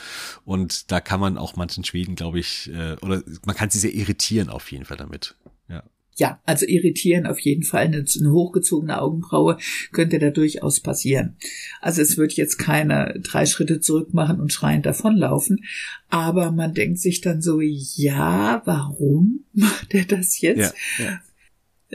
Und 0.46 0.92
da 0.92 1.00
kann 1.00 1.20
man 1.20 1.38
auch 1.38 1.56
manchen 1.56 1.84
Schweden, 1.84 2.16
glaube 2.16 2.40
ich, 2.40 2.70
äh, 2.74 2.96
oder 3.02 3.24
man 3.46 3.56
kann 3.56 3.70
sie 3.70 3.80
sehr 3.80 3.94
irritieren 3.94 4.50
auf 4.50 4.72
jeden 4.72 4.86
Fall 4.86 4.98
damit. 4.98 5.36
Ja. 5.70 5.84
Ja, 6.16 6.40
also 6.46 6.68
irritieren 6.68 7.26
auf 7.26 7.40
jeden 7.40 7.64
Fall. 7.64 7.86
Eine, 7.86 8.06
eine, 8.20 8.32
hochgezogene 8.32 9.02
Augenbraue 9.02 9.58
könnte 9.92 10.20
da 10.20 10.30
durchaus 10.30 10.80
passieren. 10.80 11.38
Also 11.82 12.02
es 12.02 12.18
wird 12.18 12.34
jetzt 12.34 12.58
keiner 12.58 13.14
drei 13.20 13.48
Schritte 13.48 13.80
zurück 13.80 14.14
machen 14.14 14.40
und 14.40 14.54
schreiend 14.54 14.86
davonlaufen. 14.86 15.64
Aber 16.10 16.52
man 16.52 16.74
denkt 16.74 17.00
sich 17.00 17.22
dann 17.22 17.42
so, 17.42 17.62
ja, 17.62 18.62
warum 18.66 19.46
macht 19.54 19.94
er 19.94 20.06
das 20.06 20.40
jetzt? 20.42 20.76
Ja, 21.00 21.06
ja. 21.06 21.22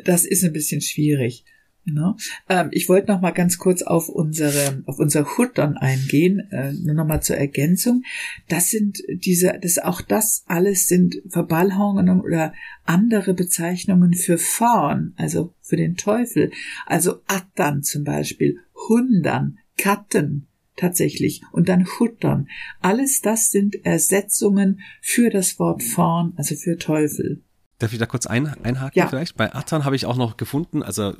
Das 0.05 0.25
ist 0.25 0.45
ein 0.45 0.53
bisschen 0.53 0.81
schwierig. 0.81 1.45
Ne? 1.93 2.17
Ähm, 2.49 2.69
ich 2.73 2.89
wollte 2.89 3.11
noch 3.11 3.21
mal 3.21 3.31
ganz 3.31 3.59
kurz 3.59 3.83
auf 3.83 4.09
unsere 4.09 4.83
auf 4.87 4.99
unser 4.99 5.37
Huttern 5.37 5.77
eingehen, 5.77 6.41
äh, 6.51 6.73
nur 6.73 6.95
noch 6.95 7.07
mal 7.07 7.21
zur 7.21 7.37
Ergänzung. 7.37 8.03
Das 8.49 8.71
sind 8.71 9.03
diese, 9.09 9.59
das 9.61 9.79
auch 9.79 10.01
das 10.01 10.45
alles 10.47 10.89
sind 10.89 11.17
Verballhornungen 11.29 12.21
oder 12.21 12.53
andere 12.85 13.35
Bezeichnungen 13.35 14.15
für 14.15 14.39
Vorn, 14.39 15.15
also 15.17 15.55
für 15.61 15.77
den 15.77 15.97
Teufel. 15.97 16.51
Also 16.87 17.21
Attern 17.27 17.83
zum 17.83 18.05
Beispiel, 18.05 18.59
Hundern, 18.89 19.59
Katten 19.77 20.49
tatsächlich 20.77 21.43
und 21.53 21.69
dann 21.69 21.87
Huttern. 21.99 22.49
Alles 22.81 23.21
das 23.21 23.51
sind 23.51 23.85
Ersetzungen 23.85 24.81
für 25.01 25.31
das 25.31 25.59
Wort 25.59 25.83
Vorn, 25.83 26.33
also 26.37 26.55
für 26.55 26.79
Teufel. 26.79 27.43
Darf 27.79 27.93
ich 27.93 27.99
da 27.99 28.07
kurz 28.07 28.27
ein, 28.27 28.47
einhaken 28.47 28.99
ja. 28.99 29.07
vielleicht? 29.07 29.37
Bei 29.37 29.55
Attern 29.55 29.85
habe 29.85 29.97
ich 29.97 30.07
auch 30.07 30.17
noch 30.17 30.37
gefunden, 30.37 30.83
also 30.83 31.15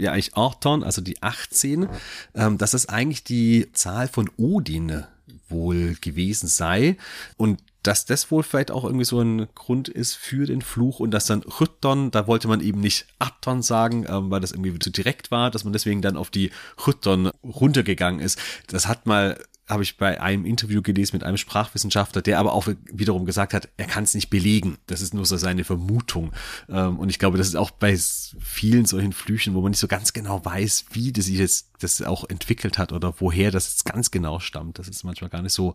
ja 0.00 0.12
eigentlich 0.12 0.36
Arton, 0.36 0.82
also 0.82 1.00
die 1.00 1.22
18, 1.22 1.88
ähm, 2.34 2.58
dass 2.58 2.72
das 2.72 2.88
eigentlich 2.88 3.24
die 3.24 3.70
Zahl 3.72 4.08
von 4.08 4.30
Odin 4.36 5.04
wohl 5.48 5.96
gewesen 6.00 6.48
sei 6.48 6.96
und 7.36 7.60
dass 7.82 8.04
das 8.04 8.30
wohl 8.30 8.42
vielleicht 8.42 8.70
auch 8.70 8.84
irgendwie 8.84 9.06
so 9.06 9.20
ein 9.20 9.48
Grund 9.54 9.88
ist 9.88 10.14
für 10.14 10.44
den 10.46 10.60
Fluch 10.60 11.00
und 11.00 11.12
dass 11.12 11.26
dann 11.26 11.42
Rütton, 11.42 12.10
da 12.10 12.26
wollte 12.26 12.46
man 12.46 12.60
eben 12.60 12.80
nicht 12.80 13.06
Atton 13.18 13.62
sagen, 13.62 14.04
ähm, 14.08 14.30
weil 14.30 14.40
das 14.40 14.52
irgendwie 14.52 14.78
zu 14.78 14.90
direkt 14.90 15.30
war, 15.30 15.50
dass 15.50 15.64
man 15.64 15.72
deswegen 15.72 16.02
dann 16.02 16.16
auf 16.16 16.30
die 16.30 16.50
Rütton 16.86 17.30
runtergegangen 17.42 18.20
ist. 18.20 18.38
Das 18.66 18.86
hat 18.86 19.06
mal 19.06 19.38
habe 19.70 19.82
ich 19.82 19.96
bei 19.96 20.20
einem 20.20 20.44
Interview 20.44 20.82
gelesen 20.82 21.16
mit 21.16 21.24
einem 21.24 21.36
Sprachwissenschaftler, 21.36 22.22
der 22.22 22.38
aber 22.38 22.52
auch 22.52 22.68
wiederum 22.92 23.24
gesagt 23.24 23.54
hat, 23.54 23.68
er 23.76 23.86
kann 23.86 24.04
es 24.04 24.14
nicht 24.14 24.28
belegen. 24.28 24.78
Das 24.86 25.00
ist 25.00 25.14
nur 25.14 25.24
so 25.24 25.36
seine 25.36 25.64
Vermutung. 25.64 26.32
Ähm, 26.68 26.98
und 26.98 27.08
ich 27.08 27.18
glaube, 27.18 27.38
das 27.38 27.48
ist 27.48 27.56
auch 27.56 27.70
bei 27.70 27.96
vielen 27.96 28.84
solchen 28.84 29.12
Flüchen, 29.12 29.54
wo 29.54 29.60
man 29.60 29.70
nicht 29.70 29.80
so 29.80 29.88
ganz 29.88 30.12
genau 30.12 30.44
weiß, 30.44 30.86
wie 30.92 31.12
das 31.12 31.26
sich 31.26 31.38
jetzt 31.38 31.70
das 31.78 32.02
auch 32.02 32.28
entwickelt 32.28 32.78
hat 32.78 32.92
oder 32.92 33.14
woher 33.18 33.50
das 33.50 33.70
jetzt 33.70 33.84
ganz 33.84 34.10
genau 34.10 34.40
stammt. 34.40 34.78
Das 34.78 34.88
ist 34.88 35.04
manchmal 35.04 35.30
gar 35.30 35.42
nicht 35.42 35.54
so 35.54 35.74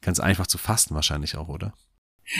ganz 0.00 0.20
einfach 0.20 0.46
zu 0.46 0.58
fassen 0.58 0.94
wahrscheinlich 0.94 1.36
auch, 1.36 1.48
oder? 1.48 1.72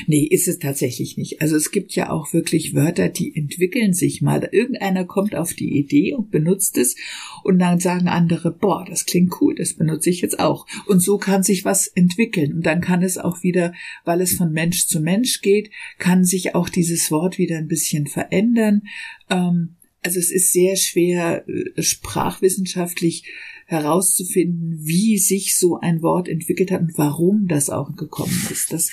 Nee, 0.07 0.25
ist 0.25 0.49
es 0.49 0.59
tatsächlich 0.59 1.17
nicht. 1.17 1.43
Also 1.43 1.57
es 1.57 1.71
gibt 1.71 1.95
ja 1.95 2.11
auch 2.11 2.33
wirklich 2.33 2.75
Wörter, 2.75 3.09
die 3.09 3.37
entwickeln 3.37 3.93
sich 3.93 4.23
mal. 4.23 4.49
Irgendeiner 4.51 5.05
kommt 5.05 5.35
auf 5.35 5.55
die 5.55 5.79
Idee 5.79 6.15
und 6.15 6.31
benutzt 6.31 6.79
es 6.79 6.97
und 7.43 7.59
dann 7.59 7.81
sagen 7.81 8.09
andere, 8.09 8.53
boah, 8.53 8.85
das 8.89 9.07
klingt 9.07 9.41
cool, 9.41 9.55
das 9.55 9.75
benutze 9.75 10.11
ich 10.11 10.21
jetzt 10.21 10.39
auch. 10.39 10.67
Und 10.87 11.01
so 11.01 11.19
kann 11.19 11.43
sich 11.43 11.65
was 11.65 11.89
entwickeln. 11.89 12.55
Und 12.55 12.67
dann 12.67 12.81
kann 12.81 13.03
es 13.03 13.19
auch 13.19 13.43
wieder, 13.43 13.75
weil 14.05 14.21
es 14.21 14.35
von 14.35 14.53
Mensch 14.53 14.87
zu 14.87 15.01
Mensch 15.01 15.41
geht, 15.41 15.71
kann 15.99 16.25
sich 16.25 16.55
auch 16.55 16.69
dieses 16.69 17.11
Wort 17.11 17.39
wieder 17.39 17.59
ein 17.59 17.69
bisschen 17.69 18.07
verändern. 18.07 18.83
Ähm, 19.31 19.77
also 20.03 20.19
es 20.19 20.31
ist 20.31 20.53
sehr 20.53 20.77
schwer, 20.77 21.45
äh, 21.49 21.83
sprachwissenschaftlich 21.83 23.25
herauszufinden, 23.67 24.79
wie 24.83 25.19
sich 25.19 25.57
so 25.57 25.79
ein 25.79 26.03
Wort 26.03 26.29
entwickelt 26.29 26.71
hat 26.71 26.83
und 26.83 26.99
warum 26.99 27.47
das 27.47 27.71
auch 27.71 27.95
gekommen 27.97 28.47
ist. 28.51 28.73
Das 28.73 28.91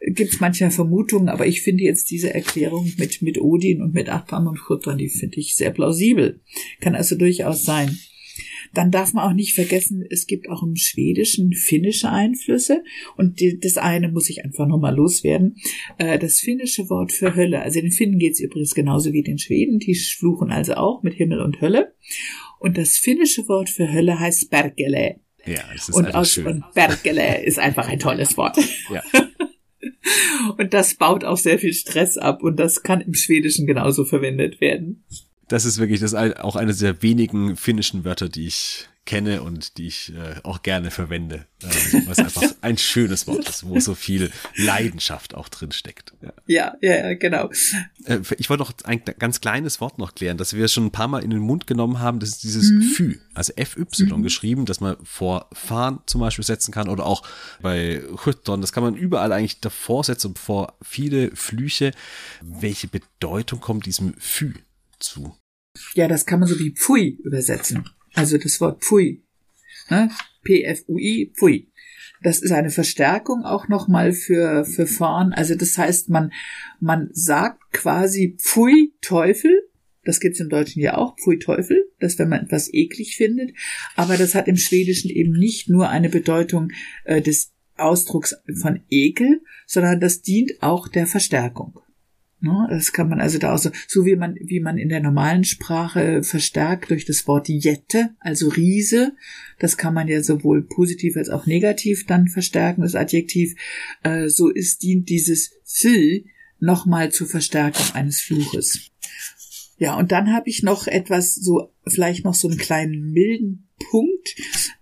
gibt 0.00 0.34
es 0.34 0.40
manchmal 0.40 0.70
Vermutungen, 0.70 1.28
aber 1.28 1.46
ich 1.46 1.62
finde 1.62 1.84
jetzt 1.84 2.10
diese 2.10 2.32
Erklärung 2.32 2.92
mit, 2.98 3.22
mit 3.22 3.40
Odin 3.40 3.82
und 3.82 3.94
mit 3.94 4.08
Achtan 4.08 4.46
und 4.46 4.58
Chutran, 4.58 4.98
die 4.98 5.08
finde 5.08 5.38
ich 5.38 5.54
sehr 5.54 5.70
plausibel. 5.70 6.40
Kann 6.80 6.94
also 6.94 7.16
durchaus 7.16 7.64
sein. 7.64 7.98
Dann 8.74 8.90
darf 8.90 9.14
man 9.14 9.24
auch 9.24 9.34
nicht 9.34 9.54
vergessen, 9.54 10.04
es 10.10 10.26
gibt 10.26 10.48
auch 10.48 10.62
im 10.62 10.76
Schwedischen 10.76 11.52
finnische 11.54 12.10
Einflüsse 12.10 12.82
und 13.16 13.40
die, 13.40 13.58
das 13.58 13.78
eine 13.78 14.10
muss 14.10 14.28
ich 14.28 14.44
einfach 14.44 14.66
nochmal 14.66 14.94
loswerden. 14.94 15.56
Äh, 15.98 16.18
das 16.18 16.40
finnische 16.40 16.90
Wort 16.90 17.12
für 17.12 17.34
Hölle, 17.34 17.62
also 17.62 17.80
den 17.80 17.90
Finnen 17.90 18.18
geht 18.18 18.34
es 18.34 18.40
übrigens 18.40 18.74
genauso 18.74 19.12
wie 19.12 19.22
den 19.22 19.38
Schweden, 19.38 19.78
die 19.78 19.94
fluchen 19.94 20.50
also 20.50 20.74
auch 20.74 21.02
mit 21.02 21.14
Himmel 21.14 21.40
und 21.40 21.60
Hölle. 21.60 21.94
Und 22.58 22.76
das 22.76 22.96
finnische 22.96 23.48
Wort 23.48 23.70
für 23.70 23.90
Hölle 23.92 24.18
heißt 24.18 24.50
Bergele. 24.50 25.20
Ja, 25.46 25.62
es 25.74 25.88
ist 25.88 25.94
und 25.94 26.14
aus 26.14 26.32
schön. 26.32 26.46
und 26.46 26.64
Bergele 26.74 27.44
ist 27.44 27.58
einfach 27.58 27.88
ein 27.88 27.98
tolles 27.98 28.36
Wort. 28.36 28.58
Ja. 28.92 29.02
Und 30.56 30.74
das 30.74 30.94
baut 30.94 31.24
auch 31.24 31.36
sehr 31.36 31.58
viel 31.58 31.74
Stress 31.74 32.18
ab 32.18 32.42
und 32.42 32.58
das 32.58 32.82
kann 32.82 33.00
im 33.00 33.14
Schwedischen 33.14 33.66
genauso 33.66 34.04
verwendet 34.04 34.60
werden. 34.60 35.04
Das 35.48 35.64
ist 35.64 35.78
wirklich 35.78 36.00
das 36.00 36.14
auch 36.14 36.56
eine 36.56 36.74
der 36.74 37.02
wenigen 37.02 37.56
finnischen 37.56 38.04
Wörter, 38.04 38.28
die 38.28 38.46
ich 38.46 38.88
kenne 39.06 39.42
und 39.42 39.78
die 39.78 39.86
ich 39.86 40.12
äh, 40.14 40.34
auch 40.42 40.62
gerne 40.62 40.90
verwende. 40.90 41.46
Ähm, 41.62 42.02
was 42.06 42.18
einfach 42.18 42.42
ein 42.60 42.76
schönes 42.76 43.26
Wort 43.26 43.48
ist, 43.48 43.66
wo 43.66 43.80
so 43.80 43.94
viel 43.94 44.30
Leidenschaft 44.56 45.34
auch 45.34 45.48
drin 45.48 45.72
steckt. 45.72 46.12
Ja, 46.46 46.74
ja, 46.82 46.96
ja, 46.96 47.14
genau. 47.14 47.50
Äh, 48.04 48.18
ich 48.36 48.50
wollte 48.50 48.62
noch 48.62 48.72
ein 48.84 49.02
ganz 49.18 49.40
kleines 49.40 49.80
Wort 49.80 49.98
noch 49.98 50.14
klären, 50.14 50.36
das 50.36 50.54
wir 50.54 50.68
schon 50.68 50.86
ein 50.86 50.90
paar 50.90 51.08
Mal 51.08 51.24
in 51.24 51.30
den 51.30 51.38
Mund 51.38 51.66
genommen 51.66 52.00
haben. 52.00 52.20
Das 52.20 52.28
ist 52.28 52.42
dieses 52.42 52.70
mhm. 52.70 52.82
Fü, 52.82 53.18
also 53.32 53.52
FY 53.56 53.86
mhm. 54.04 54.22
geschrieben, 54.22 54.66
dass 54.66 54.80
man 54.80 54.96
vor 55.02 55.48
Fahren 55.52 56.00
zum 56.06 56.20
Beispiel 56.20 56.44
setzen 56.44 56.72
kann 56.72 56.88
oder 56.88 57.06
auch 57.06 57.22
bei 57.62 58.02
Hüttern. 58.24 58.60
Das 58.60 58.72
kann 58.72 58.82
man 58.82 58.96
überall 58.96 59.32
eigentlich 59.32 59.60
davor 59.60 60.04
setzen, 60.04 60.34
vor 60.34 60.76
viele 60.82 61.34
Flüche. 61.34 61.92
Welche 62.42 62.88
Bedeutung 62.88 63.60
kommt 63.60 63.86
diesem 63.86 64.14
Fü 64.18 64.52
zu? 64.98 65.36
Ja, 65.94 66.08
das 66.08 66.26
kann 66.26 66.40
man 66.40 66.48
so 66.48 66.58
wie 66.58 66.70
Pfui 66.70 67.18
übersetzen. 67.22 67.88
Also 68.16 68.38
das 68.38 68.60
Wort 68.60 68.82
Pfui. 68.82 69.22
Ne? 69.90 70.10
P-F-U-I, 70.42 71.32
Pfui. 71.36 71.68
Das 72.22 72.40
ist 72.40 72.50
eine 72.50 72.70
Verstärkung 72.70 73.44
auch 73.44 73.68
nochmal 73.68 74.12
für, 74.12 74.64
für 74.64 74.86
vorn. 74.86 75.32
Also 75.32 75.54
das 75.54 75.76
heißt, 75.76 76.08
man, 76.08 76.32
man 76.80 77.10
sagt 77.12 77.60
quasi 77.72 78.36
Pfui 78.40 78.94
Teufel. 79.02 79.68
Das 80.02 80.18
gibt's 80.18 80.40
im 80.40 80.48
Deutschen 80.48 80.80
ja 80.80 80.96
auch, 80.96 81.16
Pfui 81.18 81.38
Teufel. 81.38 81.90
Das, 82.00 82.18
wenn 82.18 82.30
man 82.30 82.44
etwas 82.44 82.72
eklig 82.72 83.16
findet. 83.16 83.50
Aber 83.96 84.16
das 84.16 84.34
hat 84.34 84.48
im 84.48 84.56
Schwedischen 84.56 85.10
eben 85.10 85.32
nicht 85.32 85.68
nur 85.68 85.90
eine 85.90 86.08
Bedeutung 86.08 86.72
äh, 87.04 87.20
des 87.20 87.52
Ausdrucks 87.76 88.34
von 88.60 88.80
Ekel, 88.88 89.42
sondern 89.66 90.00
das 90.00 90.22
dient 90.22 90.52
auch 90.62 90.88
der 90.88 91.06
Verstärkung. 91.06 91.78
Ne? 92.40 92.66
Das 92.68 92.92
kann 92.92 93.08
man 93.08 93.20
also 93.20 93.38
da 93.38 93.54
auch 93.54 93.58
so, 93.58 93.70
so 93.88 94.04
wie 94.04 94.16
man, 94.16 94.36
wie 94.40 94.60
man 94.60 94.78
in 94.78 94.88
der 94.88 95.00
normalen 95.00 95.44
Sprache 95.44 96.22
verstärkt 96.22 96.90
durch 96.90 97.06
das 97.06 97.26
Wort 97.26 97.48
Jette, 97.48 98.10
also 98.20 98.48
Riese. 98.48 99.12
Das 99.58 99.76
kann 99.76 99.94
man 99.94 100.08
ja 100.08 100.22
sowohl 100.22 100.62
positiv 100.62 101.16
als 101.16 101.30
auch 101.30 101.46
negativ 101.46 102.06
dann 102.06 102.28
verstärken, 102.28 102.82
das 102.82 102.94
Adjektiv. 102.94 103.54
Äh, 104.02 104.28
so 104.28 104.50
ist, 104.50 104.82
dient 104.82 105.08
dieses 105.08 105.52
Sil 105.64 106.28
nochmal 106.58 107.10
zur 107.10 107.26
Verstärkung 107.26 107.86
eines 107.94 108.20
Fluches. 108.20 108.90
Ja, 109.78 109.96
und 109.96 110.10
dann 110.12 110.32
habe 110.32 110.48
ich 110.48 110.62
noch 110.62 110.86
etwas, 110.86 111.34
so 111.34 111.72
vielleicht 111.86 112.24
noch 112.24 112.34
so 112.34 112.48
einen 112.48 112.56
kleinen 112.56 113.12
milden 113.12 113.68
Punkt. 113.90 114.34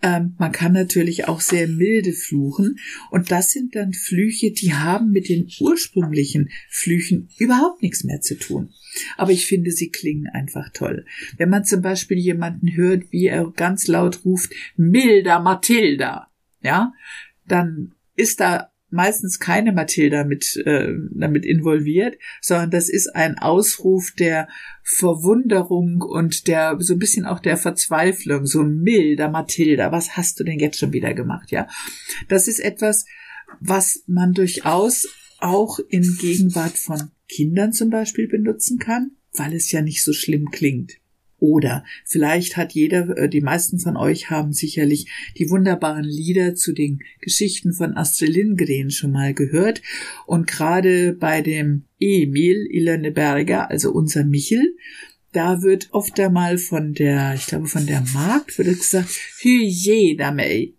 Ähm, 0.03 0.35
man 0.39 0.53
kann 0.53 0.73
natürlich 0.73 1.27
auch 1.27 1.41
sehr 1.41 1.67
milde 1.67 2.13
fluchen. 2.13 2.79
Und 3.11 3.31
das 3.31 3.51
sind 3.51 3.75
dann 3.75 3.93
Flüche, 3.93 4.53
die 4.53 4.73
haben 4.75 5.11
mit 5.11 5.29
den 5.29 5.49
ursprünglichen 5.61 6.51
Flüchen 6.69 7.29
überhaupt 7.39 7.83
nichts 7.83 8.05
mehr 8.05 8.21
zu 8.21 8.39
tun. 8.39 8.73
Aber 9.17 9.33
ich 9.33 9.47
finde, 9.47 9.73
sie 9.73 9.91
klingen 9.91 10.29
einfach 10.29 10.71
toll. 10.73 11.05
Wenn 11.37 11.51
man 11.51 11.65
zum 11.65 11.83
Beispiel 11.83 12.19
jemanden 12.19 12.77
hört, 12.77 13.11
wie 13.11 13.27
er 13.27 13.51
ganz 13.51 13.89
laut 13.89 14.25
ruft, 14.25 14.53
milder 14.77 15.41
Mathilda, 15.41 16.29
ja, 16.63 16.93
dann 17.47 17.95
ist 18.15 18.39
da 18.39 18.71
meistens 18.95 19.41
keine 19.41 19.73
Mathilda 19.73 20.25
mit 20.25 20.57
äh, 20.65 20.95
damit 21.11 21.45
involviert, 21.45 22.17
sondern 22.41 22.71
das 22.71 22.89
ist 22.89 23.15
ein 23.15 23.39
Ausruf 23.39 24.13
der 24.13 24.49
Verwunderung 24.83 26.01
und 26.01 26.47
der 26.47 26.77
so 26.79 26.95
ein 26.95 26.99
bisschen 26.99 27.27
auch 27.27 27.41
der 27.41 27.57
Verzweiflung, 27.57 28.47
so 28.47 28.63
milder 28.63 29.29
Mathilda, 29.29 29.93
was 29.93 30.17
hast 30.17 30.41
du 30.41 30.45
denn 30.45 30.59
jetzt 30.59 30.79
schon 30.79 30.93
wieder 30.93 31.13
gemacht, 31.13 31.51
ja? 31.51 31.67
Das 32.29 32.49
ist 32.49 32.61
etwas, 32.61 33.05
was 33.61 34.05
man 34.07 34.33
durchaus 34.33 35.09
auch 35.39 35.79
in 35.89 36.17
Gegenwart 36.19 36.79
von 36.79 37.11
Kindern 37.29 37.73
zum 37.73 37.91
Beispiel 37.91 38.29
benutzen 38.29 38.79
kann, 38.79 39.13
weil 39.33 39.55
es 39.55 39.71
ja 39.73 39.83
nicht 39.83 40.03
so 40.03 40.13
schlimm 40.13 40.51
klingt. 40.51 40.95
Oder 41.45 41.85
vielleicht 42.07 42.57
hat 42.57 42.73
jeder, 42.73 43.19
äh, 43.19 43.29
die 43.29 43.43
meisten 43.43 43.79
von 43.79 43.99
euch 43.99 44.31
haben 44.31 44.55
sicherlich 44.55 45.11
die 45.37 45.51
wunderbaren 45.51 46.03
Lieder 46.03 46.55
zu 46.55 46.73
den 46.73 47.01
Geschichten 47.21 47.75
von 47.75 47.99
Astrid 47.99 48.31
Lindgren 48.31 48.91
schon 48.91 49.13
mal 49.13 49.35
gehört. 49.35 49.83
Und 50.25 50.47
gerade 50.47 51.13
bei 51.13 51.43
dem 51.43 51.85
Emil 52.01 52.67
Berger, 53.13 53.71
also 53.71 53.93
unser 53.93 54.25
Michel, 54.25 54.75
da 55.33 55.61
wird 55.61 55.89
oft 55.93 56.19
einmal 56.19 56.57
von 56.57 56.95
der, 56.95 57.35
ich 57.35 57.45
glaube 57.45 57.67
von 57.67 57.85
der 57.85 58.03
Magd, 58.15 58.57
wird 58.57 58.79
gesagt, 58.79 59.11
Hyjedamei. 59.41 60.73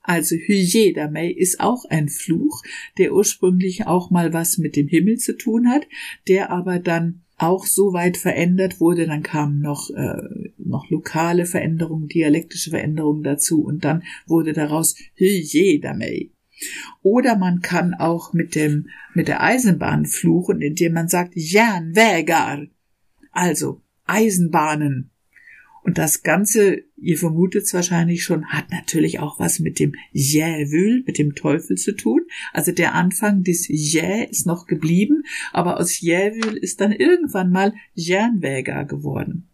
Also 0.00 0.36
Hyjedamei 0.36 1.30
ist 1.30 1.60
auch 1.60 1.84
ein 1.84 2.08
Fluch, 2.08 2.62
der 2.96 3.12
ursprünglich 3.12 3.86
auch 3.86 4.10
mal 4.10 4.32
was 4.32 4.56
mit 4.56 4.74
dem 4.74 4.88
Himmel 4.88 5.18
zu 5.18 5.36
tun 5.36 5.68
hat, 5.68 5.86
der 6.28 6.50
aber 6.50 6.78
dann 6.78 7.24
auch 7.38 7.64
so 7.64 7.92
weit 7.92 8.16
verändert 8.16 8.80
wurde, 8.80 9.06
dann 9.06 9.22
kamen 9.22 9.60
noch, 9.60 9.90
äh, 9.90 10.50
noch 10.58 10.90
lokale 10.90 11.46
Veränderungen, 11.46 12.08
dialektische 12.08 12.70
Veränderungen 12.70 13.22
dazu 13.22 13.62
und 13.64 13.84
dann 13.84 14.02
wurde 14.26 14.52
daraus 14.52 14.96
Hyjedamei. 15.14 16.30
Oder 17.02 17.36
man 17.36 17.60
kann 17.60 17.94
auch 17.94 18.32
mit 18.32 18.56
dem, 18.56 18.88
mit 19.14 19.28
der 19.28 19.42
Eisenbahn 19.42 20.06
fluchen, 20.06 20.60
indem 20.60 20.94
man 20.94 21.08
sagt 21.08 21.34
Järnvägar. 21.36 22.66
Also 23.30 23.80
Eisenbahnen. 24.04 25.10
Und 25.82 25.98
das 25.98 26.22
Ganze, 26.22 26.82
ihr 26.96 27.16
vermutet 27.16 27.64
es 27.64 27.74
wahrscheinlich 27.74 28.22
schon, 28.22 28.46
hat 28.46 28.70
natürlich 28.70 29.20
auch 29.20 29.38
was 29.38 29.58
mit 29.58 29.78
dem 29.78 29.94
Jävül, 30.12 31.02
mit 31.06 31.18
dem 31.18 31.34
Teufel 31.34 31.76
zu 31.76 31.96
tun. 31.96 32.22
Also 32.52 32.72
der 32.72 32.94
Anfang 32.94 33.42
des 33.42 33.68
Jä 33.68 34.26
ist 34.30 34.46
noch 34.46 34.66
geblieben, 34.66 35.22
aber 35.52 35.78
aus 35.78 36.00
Jävül 36.00 36.56
ist 36.56 36.80
dann 36.80 36.92
irgendwann 36.92 37.50
mal 37.50 37.74
Järnvägar 37.94 38.84
geworden. 38.84 39.48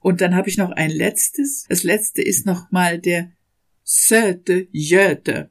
Und 0.00 0.20
dann 0.20 0.34
habe 0.34 0.48
ich 0.48 0.56
noch 0.56 0.70
ein 0.70 0.90
letztes. 0.90 1.66
Das 1.68 1.82
letzte 1.82 2.22
ist 2.22 2.46
noch 2.46 2.70
mal 2.70 2.98
der 2.98 3.32
Söte 3.82 4.68
Jöte. 4.70 5.50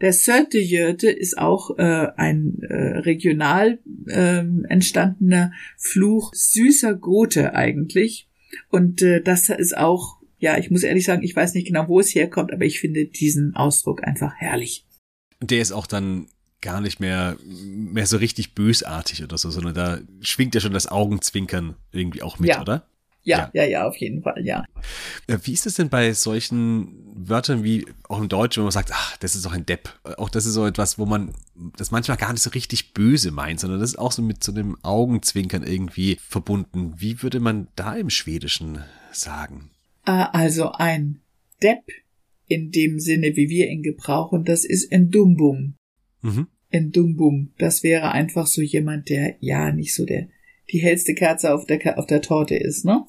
Der 0.00 0.12
Söte 0.12 0.58
Jöte 0.58 1.10
ist 1.10 1.36
auch 1.36 1.76
äh, 1.78 2.08
ein 2.16 2.62
äh, 2.62 2.98
regional 2.98 3.80
äh, 4.06 4.44
entstandener 4.68 5.52
Fluch 5.76 6.32
süßer 6.32 6.94
Gote 6.94 7.54
eigentlich. 7.54 8.29
Und 8.68 9.02
äh, 9.02 9.22
das 9.22 9.48
ist 9.48 9.76
auch, 9.76 10.18
ja, 10.38 10.58
ich 10.58 10.70
muss 10.70 10.82
ehrlich 10.82 11.04
sagen, 11.04 11.22
ich 11.22 11.34
weiß 11.34 11.54
nicht 11.54 11.66
genau, 11.66 11.88
wo 11.88 12.00
es 12.00 12.14
herkommt, 12.14 12.52
aber 12.52 12.64
ich 12.64 12.80
finde 12.80 13.06
diesen 13.06 13.54
Ausdruck 13.54 14.04
einfach 14.04 14.34
herrlich. 14.36 14.86
Der 15.42 15.60
ist 15.60 15.72
auch 15.72 15.86
dann 15.86 16.26
gar 16.60 16.80
nicht 16.80 17.00
mehr, 17.00 17.36
mehr 17.44 18.06
so 18.06 18.18
richtig 18.18 18.54
bösartig 18.54 19.22
oder 19.22 19.38
so, 19.38 19.50
sondern 19.50 19.74
da 19.74 20.00
schwingt 20.20 20.54
ja 20.54 20.60
schon 20.60 20.72
das 20.72 20.86
Augenzwinkern 20.86 21.76
irgendwie 21.92 22.22
auch 22.22 22.38
mit, 22.38 22.50
ja. 22.50 22.60
oder? 22.60 22.86
Ja, 23.22 23.50
ja, 23.52 23.62
ja, 23.62 23.68
ja, 23.68 23.86
auf 23.86 23.96
jeden 23.96 24.22
Fall, 24.22 24.44
ja. 24.44 24.64
Äh, 25.26 25.38
wie 25.42 25.52
ist 25.52 25.66
es 25.66 25.74
denn 25.74 25.90
bei 25.90 26.12
solchen 26.12 26.94
Wörtern 27.14 27.62
wie 27.62 27.86
auch 28.08 28.18
im 28.18 28.28
Deutschen, 28.28 28.62
wo 28.62 28.64
man 28.64 28.72
sagt, 28.72 28.90
ach, 28.92 29.16
das 29.18 29.34
ist 29.34 29.44
doch 29.44 29.52
ein 29.52 29.66
Depp. 29.66 29.90
Auch 30.16 30.30
das 30.30 30.46
ist 30.46 30.54
so 30.54 30.66
etwas, 30.66 30.98
wo 30.98 31.04
man 31.04 31.34
das 31.76 31.90
manchmal 31.90 32.16
gar 32.16 32.32
nicht 32.32 32.42
so 32.42 32.50
richtig 32.50 32.94
böse 32.94 33.30
meint, 33.30 33.60
sondern 33.60 33.80
das 33.80 33.90
ist 33.90 33.98
auch 33.98 34.12
so 34.12 34.22
mit 34.22 34.42
so 34.42 34.52
einem 34.52 34.76
Augenzwinkern 34.82 35.62
irgendwie 35.62 36.16
verbunden. 36.20 36.94
Wie 36.96 37.22
würde 37.22 37.40
man 37.40 37.68
da 37.76 37.94
im 37.94 38.08
Schwedischen 38.08 38.78
sagen? 39.12 39.70
Ah, 40.04 40.30
also 40.32 40.72
ein 40.72 41.20
Depp 41.62 41.82
in 42.46 42.70
dem 42.70 42.98
Sinne, 42.98 43.36
wie 43.36 43.48
wir 43.48 43.68
ihn 43.68 43.82
gebrauchen, 43.82 44.44
das 44.44 44.64
ist 44.64 44.90
Endumbum. 44.90 45.74
Mhm. 46.22 46.48
Endumbum. 46.70 47.52
Das 47.58 47.82
wäre 47.82 48.12
einfach 48.12 48.46
so 48.46 48.62
jemand, 48.62 49.08
der 49.08 49.36
ja 49.40 49.72
nicht 49.72 49.94
so 49.94 50.04
der 50.06 50.28
die 50.72 50.78
hellste 50.78 51.14
Kerze 51.14 51.52
auf 51.54 51.66
der, 51.66 51.98
auf 51.98 52.06
der 52.06 52.22
Torte 52.22 52.56
ist, 52.56 52.84
ne? 52.84 53.04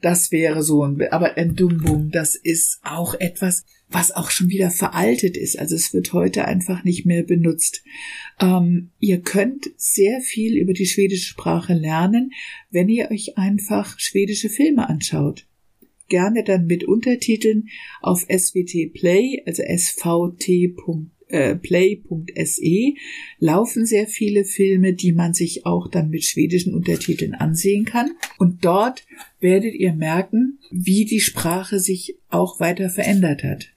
Das 0.00 0.32
wäre 0.32 0.64
so 0.64 0.84
ein, 0.84 1.00
aber 1.12 1.38
Endumbum, 1.38 2.10
das 2.10 2.34
ist 2.34 2.80
auch 2.82 3.14
etwas, 3.14 3.64
was 3.88 4.10
auch 4.10 4.30
schon 4.30 4.48
wieder 4.48 4.70
veraltet 4.70 5.36
ist. 5.36 5.56
Also 5.56 5.76
es 5.76 5.94
wird 5.94 6.12
heute 6.12 6.44
einfach 6.46 6.82
nicht 6.82 7.06
mehr 7.06 7.22
benutzt. 7.22 7.84
Ähm, 8.40 8.90
ihr 8.98 9.20
könnt 9.20 9.70
sehr 9.76 10.20
viel 10.20 10.56
über 10.56 10.72
die 10.72 10.86
schwedische 10.86 11.26
Sprache 11.26 11.74
lernen, 11.74 12.32
wenn 12.70 12.88
ihr 12.88 13.12
euch 13.12 13.38
einfach 13.38 13.96
schwedische 14.00 14.48
Filme 14.48 14.88
anschaut. 14.88 15.46
Gerne 16.08 16.42
dann 16.42 16.66
mit 16.66 16.82
Untertiteln 16.82 17.68
auf 18.00 18.26
SWT 18.26 18.92
Play, 18.92 19.42
also 19.46 19.62
svt 19.62 20.48
äh, 20.48 20.74
play.se 21.62 22.94
laufen 23.38 23.86
sehr 23.86 24.06
viele 24.06 24.44
Filme, 24.44 24.92
die 24.92 25.12
man 25.12 25.34
sich 25.34 25.66
auch 25.66 25.88
dann 25.88 26.10
mit 26.10 26.24
schwedischen 26.24 26.74
Untertiteln 26.74 27.34
ansehen 27.34 27.84
kann. 27.84 28.10
Und 28.38 28.64
dort 28.64 29.04
werdet 29.40 29.74
ihr 29.74 29.94
merken, 29.94 30.58
wie 30.70 31.04
die 31.04 31.20
Sprache 31.20 31.80
sich 31.80 32.18
auch 32.28 32.60
weiter 32.60 32.90
verändert 32.90 33.42
hat. 33.44 33.68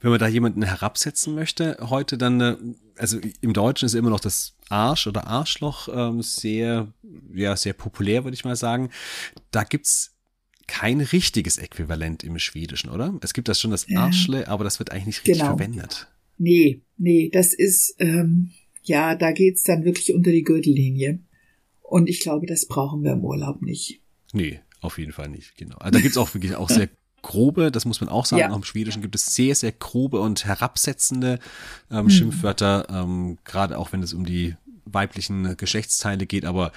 Wenn 0.00 0.10
man 0.10 0.20
da 0.20 0.28
jemanden 0.28 0.62
herabsetzen 0.62 1.34
möchte, 1.34 1.78
heute 1.80 2.18
dann, 2.18 2.40
äh, 2.40 2.56
also 2.98 3.18
im 3.40 3.54
Deutschen 3.54 3.86
ist 3.86 3.94
immer 3.94 4.10
noch 4.10 4.20
das 4.20 4.54
Arsch 4.68 5.06
oder 5.06 5.26
Arschloch 5.26 5.88
ähm, 5.90 6.20
sehr, 6.20 6.92
ja, 7.34 7.56
sehr 7.56 7.72
populär, 7.72 8.24
würde 8.24 8.34
ich 8.34 8.44
mal 8.44 8.56
sagen. 8.56 8.90
Da 9.50 9.64
gibt's 9.64 10.14
kein 10.66 11.00
richtiges 11.00 11.58
Äquivalent 11.58 12.22
im 12.22 12.38
Schwedischen, 12.38 12.90
oder? 12.90 13.14
Es 13.22 13.34
gibt 13.34 13.48
das 13.48 13.60
schon 13.60 13.70
das 13.70 13.86
Arschle, 13.94 14.48
aber 14.48 14.64
das 14.64 14.78
wird 14.78 14.92
eigentlich 14.92 15.06
nicht 15.06 15.18
richtig 15.20 15.38
genau. 15.38 15.56
verwendet. 15.56 16.08
Nee, 16.36 16.82
nee, 16.96 17.30
das 17.32 17.54
ist, 17.54 17.96
ähm, 17.98 18.50
ja, 18.82 19.14
da 19.14 19.32
geht's 19.32 19.62
dann 19.62 19.84
wirklich 19.84 20.14
unter 20.14 20.30
die 20.30 20.42
Gürtellinie. 20.42 21.20
Und 21.82 22.08
ich 22.08 22.20
glaube, 22.20 22.46
das 22.46 22.66
brauchen 22.66 23.02
wir 23.02 23.12
im 23.12 23.24
Urlaub 23.24 23.62
nicht. 23.62 24.00
Nee, 24.32 24.60
auf 24.80 24.98
jeden 24.98 25.12
Fall 25.12 25.28
nicht, 25.28 25.56
genau. 25.56 25.76
Also 25.76 25.92
da 25.92 26.00
gibt's 26.00 26.18
auch 26.18 26.34
wirklich 26.34 26.56
auch 26.56 26.68
sehr 26.68 26.88
grobe, 27.22 27.72
das 27.72 27.86
muss 27.86 28.00
man 28.00 28.10
auch 28.10 28.26
sagen, 28.26 28.40
ja. 28.40 28.50
auch 28.50 28.56
im 28.56 28.64
Schwedischen 28.64 29.02
gibt 29.02 29.14
es 29.14 29.34
sehr, 29.34 29.54
sehr 29.54 29.72
grobe 29.72 30.20
und 30.20 30.44
herabsetzende 30.44 31.38
ähm, 31.90 32.04
mhm. 32.04 32.10
Schimpfwörter, 32.10 32.86
ähm, 32.90 33.38
gerade 33.44 33.78
auch 33.78 33.92
wenn 33.92 34.02
es 34.02 34.12
um 34.12 34.24
die 34.24 34.54
weiblichen 34.84 35.56
Geschlechtsteile 35.56 36.26
geht, 36.26 36.44
aber 36.44 36.70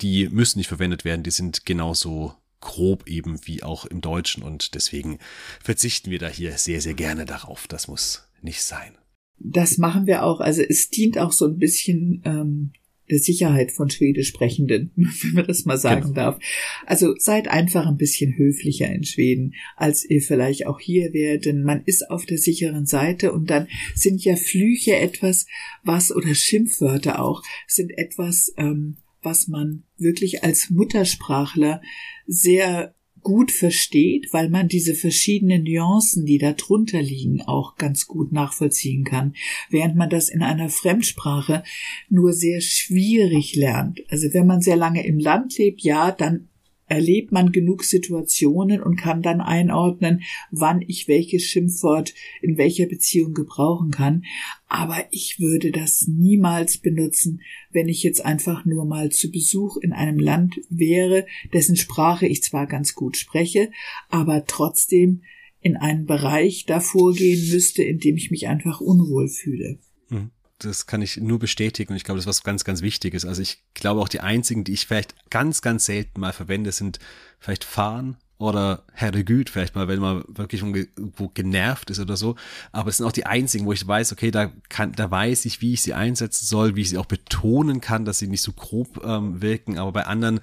die 0.00 0.28
müssen 0.28 0.58
nicht 0.58 0.68
verwendet 0.68 1.04
werden, 1.04 1.22
die 1.22 1.30
sind 1.30 1.64
genauso 1.64 2.34
grob 2.60 3.06
eben 3.06 3.46
wie 3.46 3.62
auch 3.62 3.84
im 3.86 4.00
Deutschen 4.00 4.42
und 4.42 4.74
deswegen 4.74 5.18
verzichten 5.62 6.10
wir 6.10 6.18
da 6.18 6.28
hier 6.28 6.56
sehr, 6.58 6.80
sehr 6.80 6.94
gerne 6.94 7.24
darauf. 7.24 7.66
Das 7.66 7.88
muss 7.88 8.28
nicht 8.40 8.62
sein. 8.62 8.96
Das 9.38 9.78
machen 9.78 10.06
wir 10.06 10.24
auch. 10.24 10.40
Also 10.40 10.62
es 10.62 10.90
dient 10.90 11.18
auch 11.18 11.32
so 11.32 11.46
ein 11.46 11.58
bisschen 11.58 12.22
ähm, 12.24 12.72
der 13.10 13.18
Sicherheit 13.18 13.72
von 13.72 13.90
Schwedisch 13.90 14.28
Sprechenden, 14.28 14.90
wenn 14.96 15.32
man 15.32 15.46
das 15.46 15.64
mal 15.64 15.76
sagen 15.76 16.02
genau. 16.02 16.14
darf. 16.14 16.38
Also 16.86 17.14
seid 17.18 17.48
einfach 17.48 17.86
ein 17.86 17.96
bisschen 17.96 18.36
höflicher 18.36 18.90
in 18.90 19.04
Schweden, 19.04 19.54
als 19.76 20.08
ihr 20.08 20.22
vielleicht 20.22 20.66
auch 20.66 20.80
hier 20.80 21.12
wärt, 21.12 21.44
denn 21.44 21.62
man 21.62 21.82
ist 21.84 22.10
auf 22.10 22.24
der 22.26 22.38
sicheren 22.38 22.86
Seite 22.86 23.32
und 23.32 23.50
dann 23.50 23.68
sind 23.94 24.24
ja 24.24 24.36
Flüche 24.36 24.96
etwas, 24.96 25.46
was 25.82 26.14
oder 26.14 26.34
Schimpfwörter 26.34 27.22
auch 27.22 27.42
sind 27.66 27.96
etwas, 27.96 28.52
ähm, 28.56 28.96
was 29.22 29.48
man 29.48 29.84
wirklich 29.96 30.44
als 30.44 30.70
Muttersprachler 30.70 31.82
sehr 32.26 32.94
gut 33.24 33.50
versteht, 33.50 34.32
weil 34.32 34.48
man 34.48 34.68
diese 34.68 34.94
verschiedenen 34.94 35.64
Nuancen, 35.64 36.24
die 36.24 36.38
da 36.38 36.52
drunter 36.52 37.02
liegen, 37.02 37.42
auch 37.42 37.74
ganz 37.74 38.06
gut 38.06 38.30
nachvollziehen 38.30 39.02
kann, 39.02 39.34
während 39.70 39.96
man 39.96 40.08
das 40.08 40.28
in 40.28 40.42
einer 40.42 40.68
Fremdsprache 40.68 41.64
nur 42.08 42.32
sehr 42.32 42.60
schwierig 42.60 43.56
lernt. 43.56 44.04
Also 44.08 44.32
wenn 44.32 44.46
man 44.46 44.60
sehr 44.60 44.76
lange 44.76 45.04
im 45.04 45.18
Land 45.18 45.58
lebt, 45.58 45.82
ja, 45.82 46.12
dann 46.12 46.48
erlebt 46.86 47.32
man 47.32 47.52
genug 47.52 47.84
Situationen 47.84 48.82
und 48.82 48.96
kann 48.96 49.22
dann 49.22 49.40
einordnen, 49.40 50.22
wann 50.50 50.82
ich 50.82 51.08
welches 51.08 51.44
Schimpfwort 51.44 52.14
in 52.42 52.58
welcher 52.58 52.86
Beziehung 52.86 53.32
gebrauchen 53.32 53.90
kann. 53.90 54.24
Aber 54.68 55.04
ich 55.10 55.40
würde 55.40 55.70
das 55.70 56.06
niemals 56.08 56.78
benutzen, 56.78 57.40
wenn 57.70 57.88
ich 57.88 58.02
jetzt 58.02 58.24
einfach 58.24 58.64
nur 58.64 58.84
mal 58.84 59.10
zu 59.10 59.30
Besuch 59.30 59.76
in 59.76 59.92
einem 59.92 60.18
Land 60.18 60.60
wäre, 60.68 61.26
dessen 61.52 61.76
Sprache 61.76 62.26
ich 62.26 62.42
zwar 62.42 62.66
ganz 62.66 62.94
gut 62.94 63.16
spreche, 63.16 63.70
aber 64.08 64.44
trotzdem 64.46 65.22
in 65.60 65.76
einen 65.76 66.04
Bereich 66.04 66.66
davor 66.66 67.14
gehen 67.14 67.50
müsste, 67.50 67.82
in 67.82 67.98
dem 67.98 68.16
ich 68.16 68.30
mich 68.30 68.48
einfach 68.48 68.80
unwohl 68.80 69.28
fühle. 69.28 69.78
Mhm 70.10 70.30
das 70.58 70.86
kann 70.86 71.02
ich 71.02 71.16
nur 71.16 71.38
bestätigen 71.38 71.92
und 71.92 71.96
ich 71.96 72.04
glaube, 72.04 72.18
das 72.18 72.24
ist 72.24 72.28
was 72.28 72.42
ganz, 72.44 72.64
ganz 72.64 72.82
Wichtiges. 72.82 73.24
Also 73.24 73.42
ich 73.42 73.62
glaube 73.74 74.00
auch 74.00 74.08
die 74.08 74.20
einzigen, 74.20 74.64
die 74.64 74.72
ich 74.72 74.86
vielleicht 74.86 75.30
ganz, 75.30 75.62
ganz 75.62 75.84
selten 75.86 76.20
mal 76.20 76.32
verwende, 76.32 76.72
sind 76.72 76.98
vielleicht 77.38 77.64
fahren 77.64 78.16
oder 78.38 78.82
Herregud 78.92 79.48
vielleicht 79.48 79.74
mal, 79.74 79.86
wenn 79.88 80.00
man 80.00 80.24
wirklich 80.28 80.62
irgendwo 80.62 81.28
genervt 81.28 81.90
ist 81.90 82.00
oder 82.00 82.16
so. 82.16 82.36
Aber 82.72 82.90
es 82.90 82.96
sind 82.96 83.06
auch 83.06 83.12
die 83.12 83.26
einzigen, 83.26 83.64
wo 83.64 83.72
ich 83.72 83.86
weiß, 83.86 84.12
okay, 84.12 84.30
da 84.30 84.50
kann, 84.68 84.92
da 84.92 85.10
weiß 85.10 85.44
ich, 85.44 85.60
wie 85.60 85.74
ich 85.74 85.82
sie 85.82 85.94
einsetzen 85.94 86.46
soll, 86.46 86.74
wie 86.74 86.82
ich 86.82 86.90
sie 86.90 86.98
auch 86.98 87.06
betonen 87.06 87.80
kann, 87.80 88.04
dass 88.04 88.18
sie 88.18 88.26
nicht 88.26 88.42
so 88.42 88.52
grob 88.52 89.04
ähm, 89.04 89.40
wirken. 89.40 89.78
Aber 89.78 89.92
bei 89.92 90.06
anderen, 90.06 90.40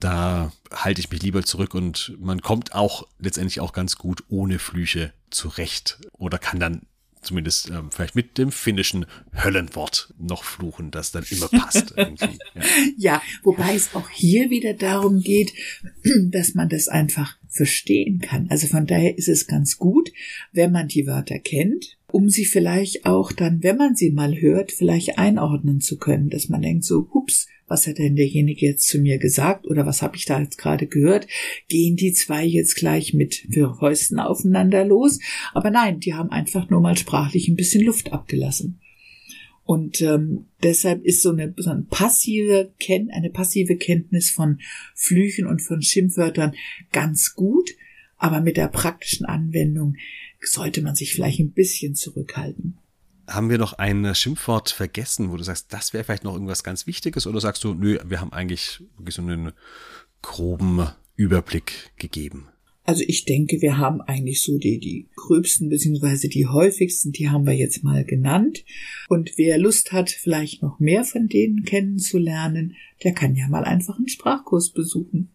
da 0.00 0.52
halte 0.72 1.00
ich 1.00 1.10
mich 1.10 1.22
lieber 1.22 1.42
zurück 1.42 1.74
und 1.74 2.14
man 2.20 2.42
kommt 2.42 2.74
auch 2.74 3.06
letztendlich 3.18 3.60
auch 3.60 3.72
ganz 3.72 3.96
gut 3.96 4.22
ohne 4.28 4.58
Flüche 4.58 5.12
zurecht 5.30 5.98
oder 6.12 6.38
kann 6.38 6.60
dann 6.60 6.82
zumindest 7.22 7.70
ähm, 7.70 7.90
vielleicht 7.90 8.14
mit 8.14 8.38
dem 8.38 8.50
finnischen 8.50 9.06
Höllenwort 9.32 10.14
noch 10.18 10.44
fluchen, 10.44 10.90
das 10.90 11.12
dann 11.12 11.24
immer 11.30 11.48
passt. 11.48 11.94
irgendwie. 11.96 12.38
Ja. 12.54 12.62
ja, 12.96 13.22
wobei 13.42 13.74
es 13.74 13.94
auch 13.94 14.08
hier 14.08 14.50
wieder 14.50 14.74
darum 14.74 15.20
geht, 15.20 15.52
dass 16.30 16.54
man 16.54 16.68
das 16.68 16.88
einfach 16.88 17.36
verstehen 17.48 18.20
kann. 18.20 18.48
Also 18.48 18.66
von 18.68 18.86
daher 18.86 19.18
ist 19.18 19.28
es 19.28 19.46
ganz 19.46 19.76
gut, 19.76 20.10
wenn 20.52 20.72
man 20.72 20.88
die 20.88 21.06
Wörter 21.06 21.38
kennt, 21.38 21.98
um 22.06 22.28
sie 22.28 22.44
vielleicht 22.44 23.06
auch 23.06 23.32
dann, 23.32 23.62
wenn 23.62 23.76
man 23.76 23.96
sie 23.96 24.10
mal 24.10 24.40
hört, 24.40 24.72
vielleicht 24.72 25.18
einordnen 25.18 25.80
zu 25.80 25.98
können, 25.98 26.30
dass 26.30 26.48
man 26.48 26.62
denkt 26.62 26.84
so, 26.84 27.08
hups, 27.12 27.46
was 27.70 27.86
hat 27.86 27.98
denn 27.98 28.16
derjenige 28.16 28.66
jetzt 28.66 28.88
zu 28.88 28.98
mir 28.98 29.18
gesagt 29.18 29.66
oder 29.66 29.86
was 29.86 30.02
habe 30.02 30.16
ich 30.16 30.24
da 30.24 30.40
jetzt 30.40 30.58
gerade 30.58 30.88
gehört? 30.88 31.28
Gehen 31.68 31.94
die 31.94 32.12
zwei 32.12 32.44
jetzt 32.44 32.74
gleich 32.74 33.14
mit 33.14 33.46
Fäusten 33.78 34.18
aufeinander 34.18 34.84
los? 34.84 35.20
Aber 35.54 35.70
nein, 35.70 36.00
die 36.00 36.14
haben 36.14 36.30
einfach 36.30 36.68
nur 36.68 36.80
mal 36.80 36.98
sprachlich 36.98 37.46
ein 37.48 37.54
bisschen 37.54 37.84
Luft 37.84 38.12
abgelassen. 38.12 38.80
Und 39.62 40.02
ähm, 40.02 40.46
deshalb 40.64 41.04
ist 41.04 41.22
so 41.22 41.30
eine, 41.30 41.54
so 41.56 41.70
eine 41.70 41.82
passive 41.82 42.72
eine 43.12 43.30
passive 43.30 43.76
Kenntnis 43.76 44.28
von 44.30 44.58
Flüchen 44.96 45.46
und 45.46 45.62
von 45.62 45.80
Schimpfwörtern 45.80 46.54
ganz 46.90 47.34
gut, 47.36 47.70
aber 48.16 48.40
mit 48.40 48.56
der 48.56 48.66
praktischen 48.66 49.26
Anwendung 49.26 49.94
sollte 50.40 50.82
man 50.82 50.96
sich 50.96 51.14
vielleicht 51.14 51.38
ein 51.38 51.52
bisschen 51.52 51.94
zurückhalten. 51.94 52.78
Haben 53.30 53.48
wir 53.48 53.58
noch 53.58 53.74
ein 53.74 54.14
Schimpfwort 54.14 54.70
vergessen, 54.70 55.30
wo 55.30 55.36
du 55.36 55.44
sagst, 55.44 55.72
das 55.72 55.92
wäre 55.92 56.04
vielleicht 56.04 56.24
noch 56.24 56.34
irgendwas 56.34 56.64
ganz 56.64 56.86
Wichtiges 56.86 57.26
oder 57.26 57.40
sagst 57.40 57.62
du, 57.64 57.74
nö, 57.74 57.98
wir 58.04 58.20
haben 58.20 58.32
eigentlich 58.32 58.82
so 59.08 59.22
einen 59.22 59.52
groben 60.20 60.88
Überblick 61.16 61.92
gegeben? 61.96 62.48
Also 62.84 63.04
ich 63.06 63.24
denke, 63.24 63.60
wir 63.60 63.78
haben 63.78 64.00
eigentlich 64.00 64.42
so 64.42 64.58
die, 64.58 64.80
die 64.80 65.08
gröbsten 65.14 65.68
beziehungsweise 65.68 66.28
die 66.28 66.48
häufigsten, 66.48 67.12
die 67.12 67.28
haben 67.28 67.46
wir 67.46 67.52
jetzt 67.52 67.84
mal 67.84 68.04
genannt. 68.04 68.64
Und 69.08 69.32
wer 69.36 69.58
Lust 69.58 69.92
hat, 69.92 70.10
vielleicht 70.10 70.62
noch 70.62 70.80
mehr 70.80 71.04
von 71.04 71.28
denen 71.28 71.64
kennenzulernen, 71.64 72.74
der 73.04 73.12
kann 73.12 73.36
ja 73.36 73.46
mal 73.46 73.64
einfach 73.64 73.96
einen 73.96 74.08
Sprachkurs 74.08 74.70
besuchen. 74.70 75.30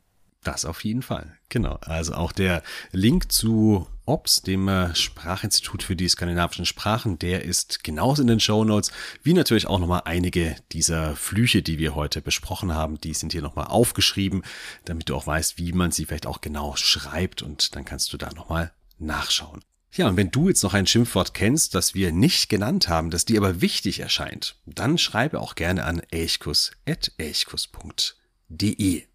Das 0.45 0.63
auf 0.63 0.83
jeden 0.83 1.01
Fall. 1.01 1.35
Genau. 1.49 1.79
Also 1.81 2.13
auch 2.13 2.31
der 2.31 2.61
Link 2.91 3.31
zu 3.31 3.87
OPS, 4.05 4.43
dem 4.43 4.67
äh, 4.67 4.93
Sprachinstitut 4.93 5.81
für 5.81 5.95
die 5.95 6.07
skandinavischen 6.07 6.67
Sprachen, 6.67 7.17
der 7.17 7.43
ist 7.43 7.83
genauso 7.83 8.21
in 8.21 8.27
den 8.27 8.39
Show 8.39 8.63
Notes, 8.63 8.91
wie 9.23 9.33
natürlich 9.33 9.65
auch 9.65 9.79
nochmal 9.79 10.03
einige 10.05 10.55
dieser 10.71 11.15
Flüche, 11.15 11.63
die 11.63 11.79
wir 11.79 11.95
heute 11.95 12.21
besprochen 12.21 12.75
haben, 12.75 13.01
die 13.01 13.15
sind 13.15 13.31
hier 13.31 13.41
nochmal 13.41 13.65
aufgeschrieben, 13.65 14.43
damit 14.85 15.09
du 15.09 15.15
auch 15.15 15.25
weißt, 15.25 15.57
wie 15.57 15.73
man 15.73 15.91
sie 15.91 16.05
vielleicht 16.05 16.27
auch 16.27 16.41
genau 16.41 16.75
schreibt 16.75 17.41
und 17.41 17.75
dann 17.75 17.83
kannst 17.83 18.13
du 18.13 18.17
da 18.17 18.31
nochmal 18.31 18.71
nachschauen. 18.99 19.63
Ja, 19.93 20.09
und 20.09 20.17
wenn 20.17 20.29
du 20.29 20.49
jetzt 20.49 20.61
noch 20.61 20.75
ein 20.75 20.85
Schimpfwort 20.85 21.33
kennst, 21.33 21.73
das 21.73 21.95
wir 21.95 22.11
nicht 22.11 22.49
genannt 22.49 22.87
haben, 22.87 23.09
das 23.09 23.25
dir 23.25 23.39
aber 23.39 23.61
wichtig 23.61 23.99
erscheint, 23.99 24.57
dann 24.67 24.99
schreibe 24.99 25.39
auch 25.39 25.55
gerne 25.55 25.85
an 25.85 26.03
elchkus.elchkus.de. 26.11 29.07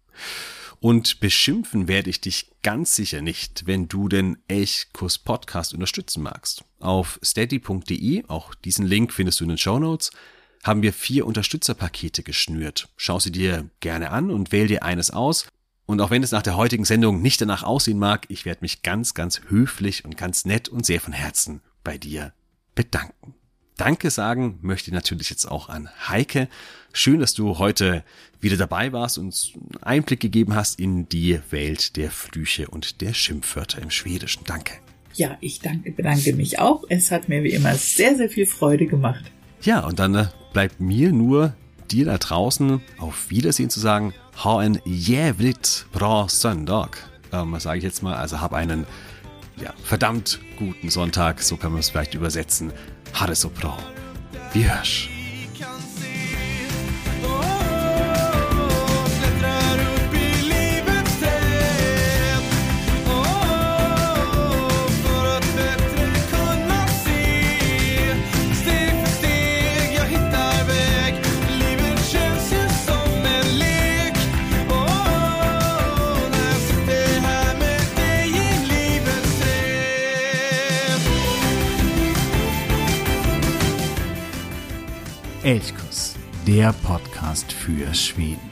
Und 0.81 1.19
beschimpfen 1.19 1.87
werde 1.87 2.09
ich 2.09 2.21
dich 2.21 2.49
ganz 2.63 2.95
sicher 2.95 3.21
nicht, 3.21 3.67
wenn 3.67 3.87
du 3.87 4.09
den 4.09 4.39
Elchkuss 4.47 5.19
Podcast 5.19 5.75
unterstützen 5.75 6.23
magst. 6.23 6.63
Auf 6.79 7.19
steady.de, 7.23 8.25
auch 8.27 8.55
diesen 8.55 8.87
Link 8.87 9.13
findest 9.13 9.39
du 9.39 9.43
in 9.43 9.49
den 9.49 9.57
Show 9.59 9.77
Notes, 9.77 10.09
haben 10.63 10.81
wir 10.81 10.91
vier 10.91 11.27
Unterstützerpakete 11.27 12.23
geschnürt. 12.23 12.89
Schau 12.97 13.19
sie 13.19 13.31
dir 13.31 13.69
gerne 13.79 14.09
an 14.09 14.31
und 14.31 14.51
wähl 14.51 14.65
dir 14.65 14.81
eines 14.81 15.11
aus. 15.11 15.45
Und 15.85 16.01
auch 16.01 16.09
wenn 16.09 16.23
es 16.23 16.31
nach 16.31 16.41
der 16.41 16.57
heutigen 16.57 16.85
Sendung 16.85 17.21
nicht 17.21 17.41
danach 17.41 17.61
aussehen 17.61 17.99
mag, 17.99 18.25
ich 18.29 18.45
werde 18.45 18.61
mich 18.61 18.81
ganz, 18.81 19.13
ganz 19.13 19.41
höflich 19.49 20.03
und 20.03 20.17
ganz 20.17 20.45
nett 20.45 20.67
und 20.67 20.83
sehr 20.83 20.99
von 20.99 21.13
Herzen 21.13 21.61
bei 21.83 21.99
dir 21.99 22.33
bedanken. 22.73 23.35
Danke 23.81 24.11
sagen 24.11 24.59
möchte 24.61 24.91
ich 24.91 24.93
natürlich 24.93 25.31
jetzt 25.31 25.45
auch 25.45 25.67
an 25.67 25.89
Heike. 26.07 26.47
Schön, 26.93 27.19
dass 27.19 27.33
du 27.33 27.57
heute 27.57 28.03
wieder 28.39 28.55
dabei 28.55 28.93
warst 28.93 29.17
und 29.17 29.53
Einblick 29.81 30.19
gegeben 30.19 30.53
hast 30.53 30.79
in 30.79 31.09
die 31.09 31.39
Welt 31.49 31.97
der 31.97 32.11
Flüche 32.11 32.67
und 32.67 33.01
der 33.01 33.15
Schimpfwörter 33.15 33.81
im 33.81 33.89
Schwedischen. 33.89 34.43
Danke. 34.45 34.75
Ja, 35.15 35.35
ich 35.41 35.61
danke, 35.61 35.91
bedanke 35.93 36.33
mich 36.33 36.59
auch. 36.59 36.83
Es 36.89 37.09
hat 37.09 37.27
mir 37.27 37.41
wie 37.41 37.53
immer 37.53 37.73
sehr, 37.73 38.15
sehr 38.15 38.29
viel 38.29 38.45
Freude 38.45 38.85
gemacht. 38.85 39.23
Ja, 39.63 39.79
und 39.79 39.97
dann 39.97 40.13
äh, 40.13 40.27
bleibt 40.53 40.79
mir 40.79 41.11
nur 41.11 41.55
dir 41.89 42.05
da 42.05 42.19
draußen 42.19 42.81
auf 42.99 43.31
Wiedersehen 43.31 43.71
zu 43.71 43.79
sagen. 43.79 44.13
Ha 44.43 44.63
en 44.63 44.79
jävligt 44.85 45.87
bra 45.91 46.29
söndag. 46.29 46.97
Ähm, 47.33 47.55
sage 47.57 47.79
ich 47.79 47.83
jetzt 47.83 48.03
mal. 48.03 48.13
Also 48.13 48.41
hab 48.41 48.53
einen 48.53 48.85
ja, 49.59 49.73
verdammt 49.83 50.39
guten 50.59 50.91
Sonntag. 50.91 51.41
So 51.41 51.57
kann 51.57 51.71
man 51.71 51.79
es 51.79 51.89
vielleicht 51.89 52.13
übersetzen. 52.13 52.71
Ha 53.13 53.27
det 53.27 53.35
så 53.35 53.49
Podcast 86.69 87.51
für 87.51 87.91
Schweden. 87.95 88.50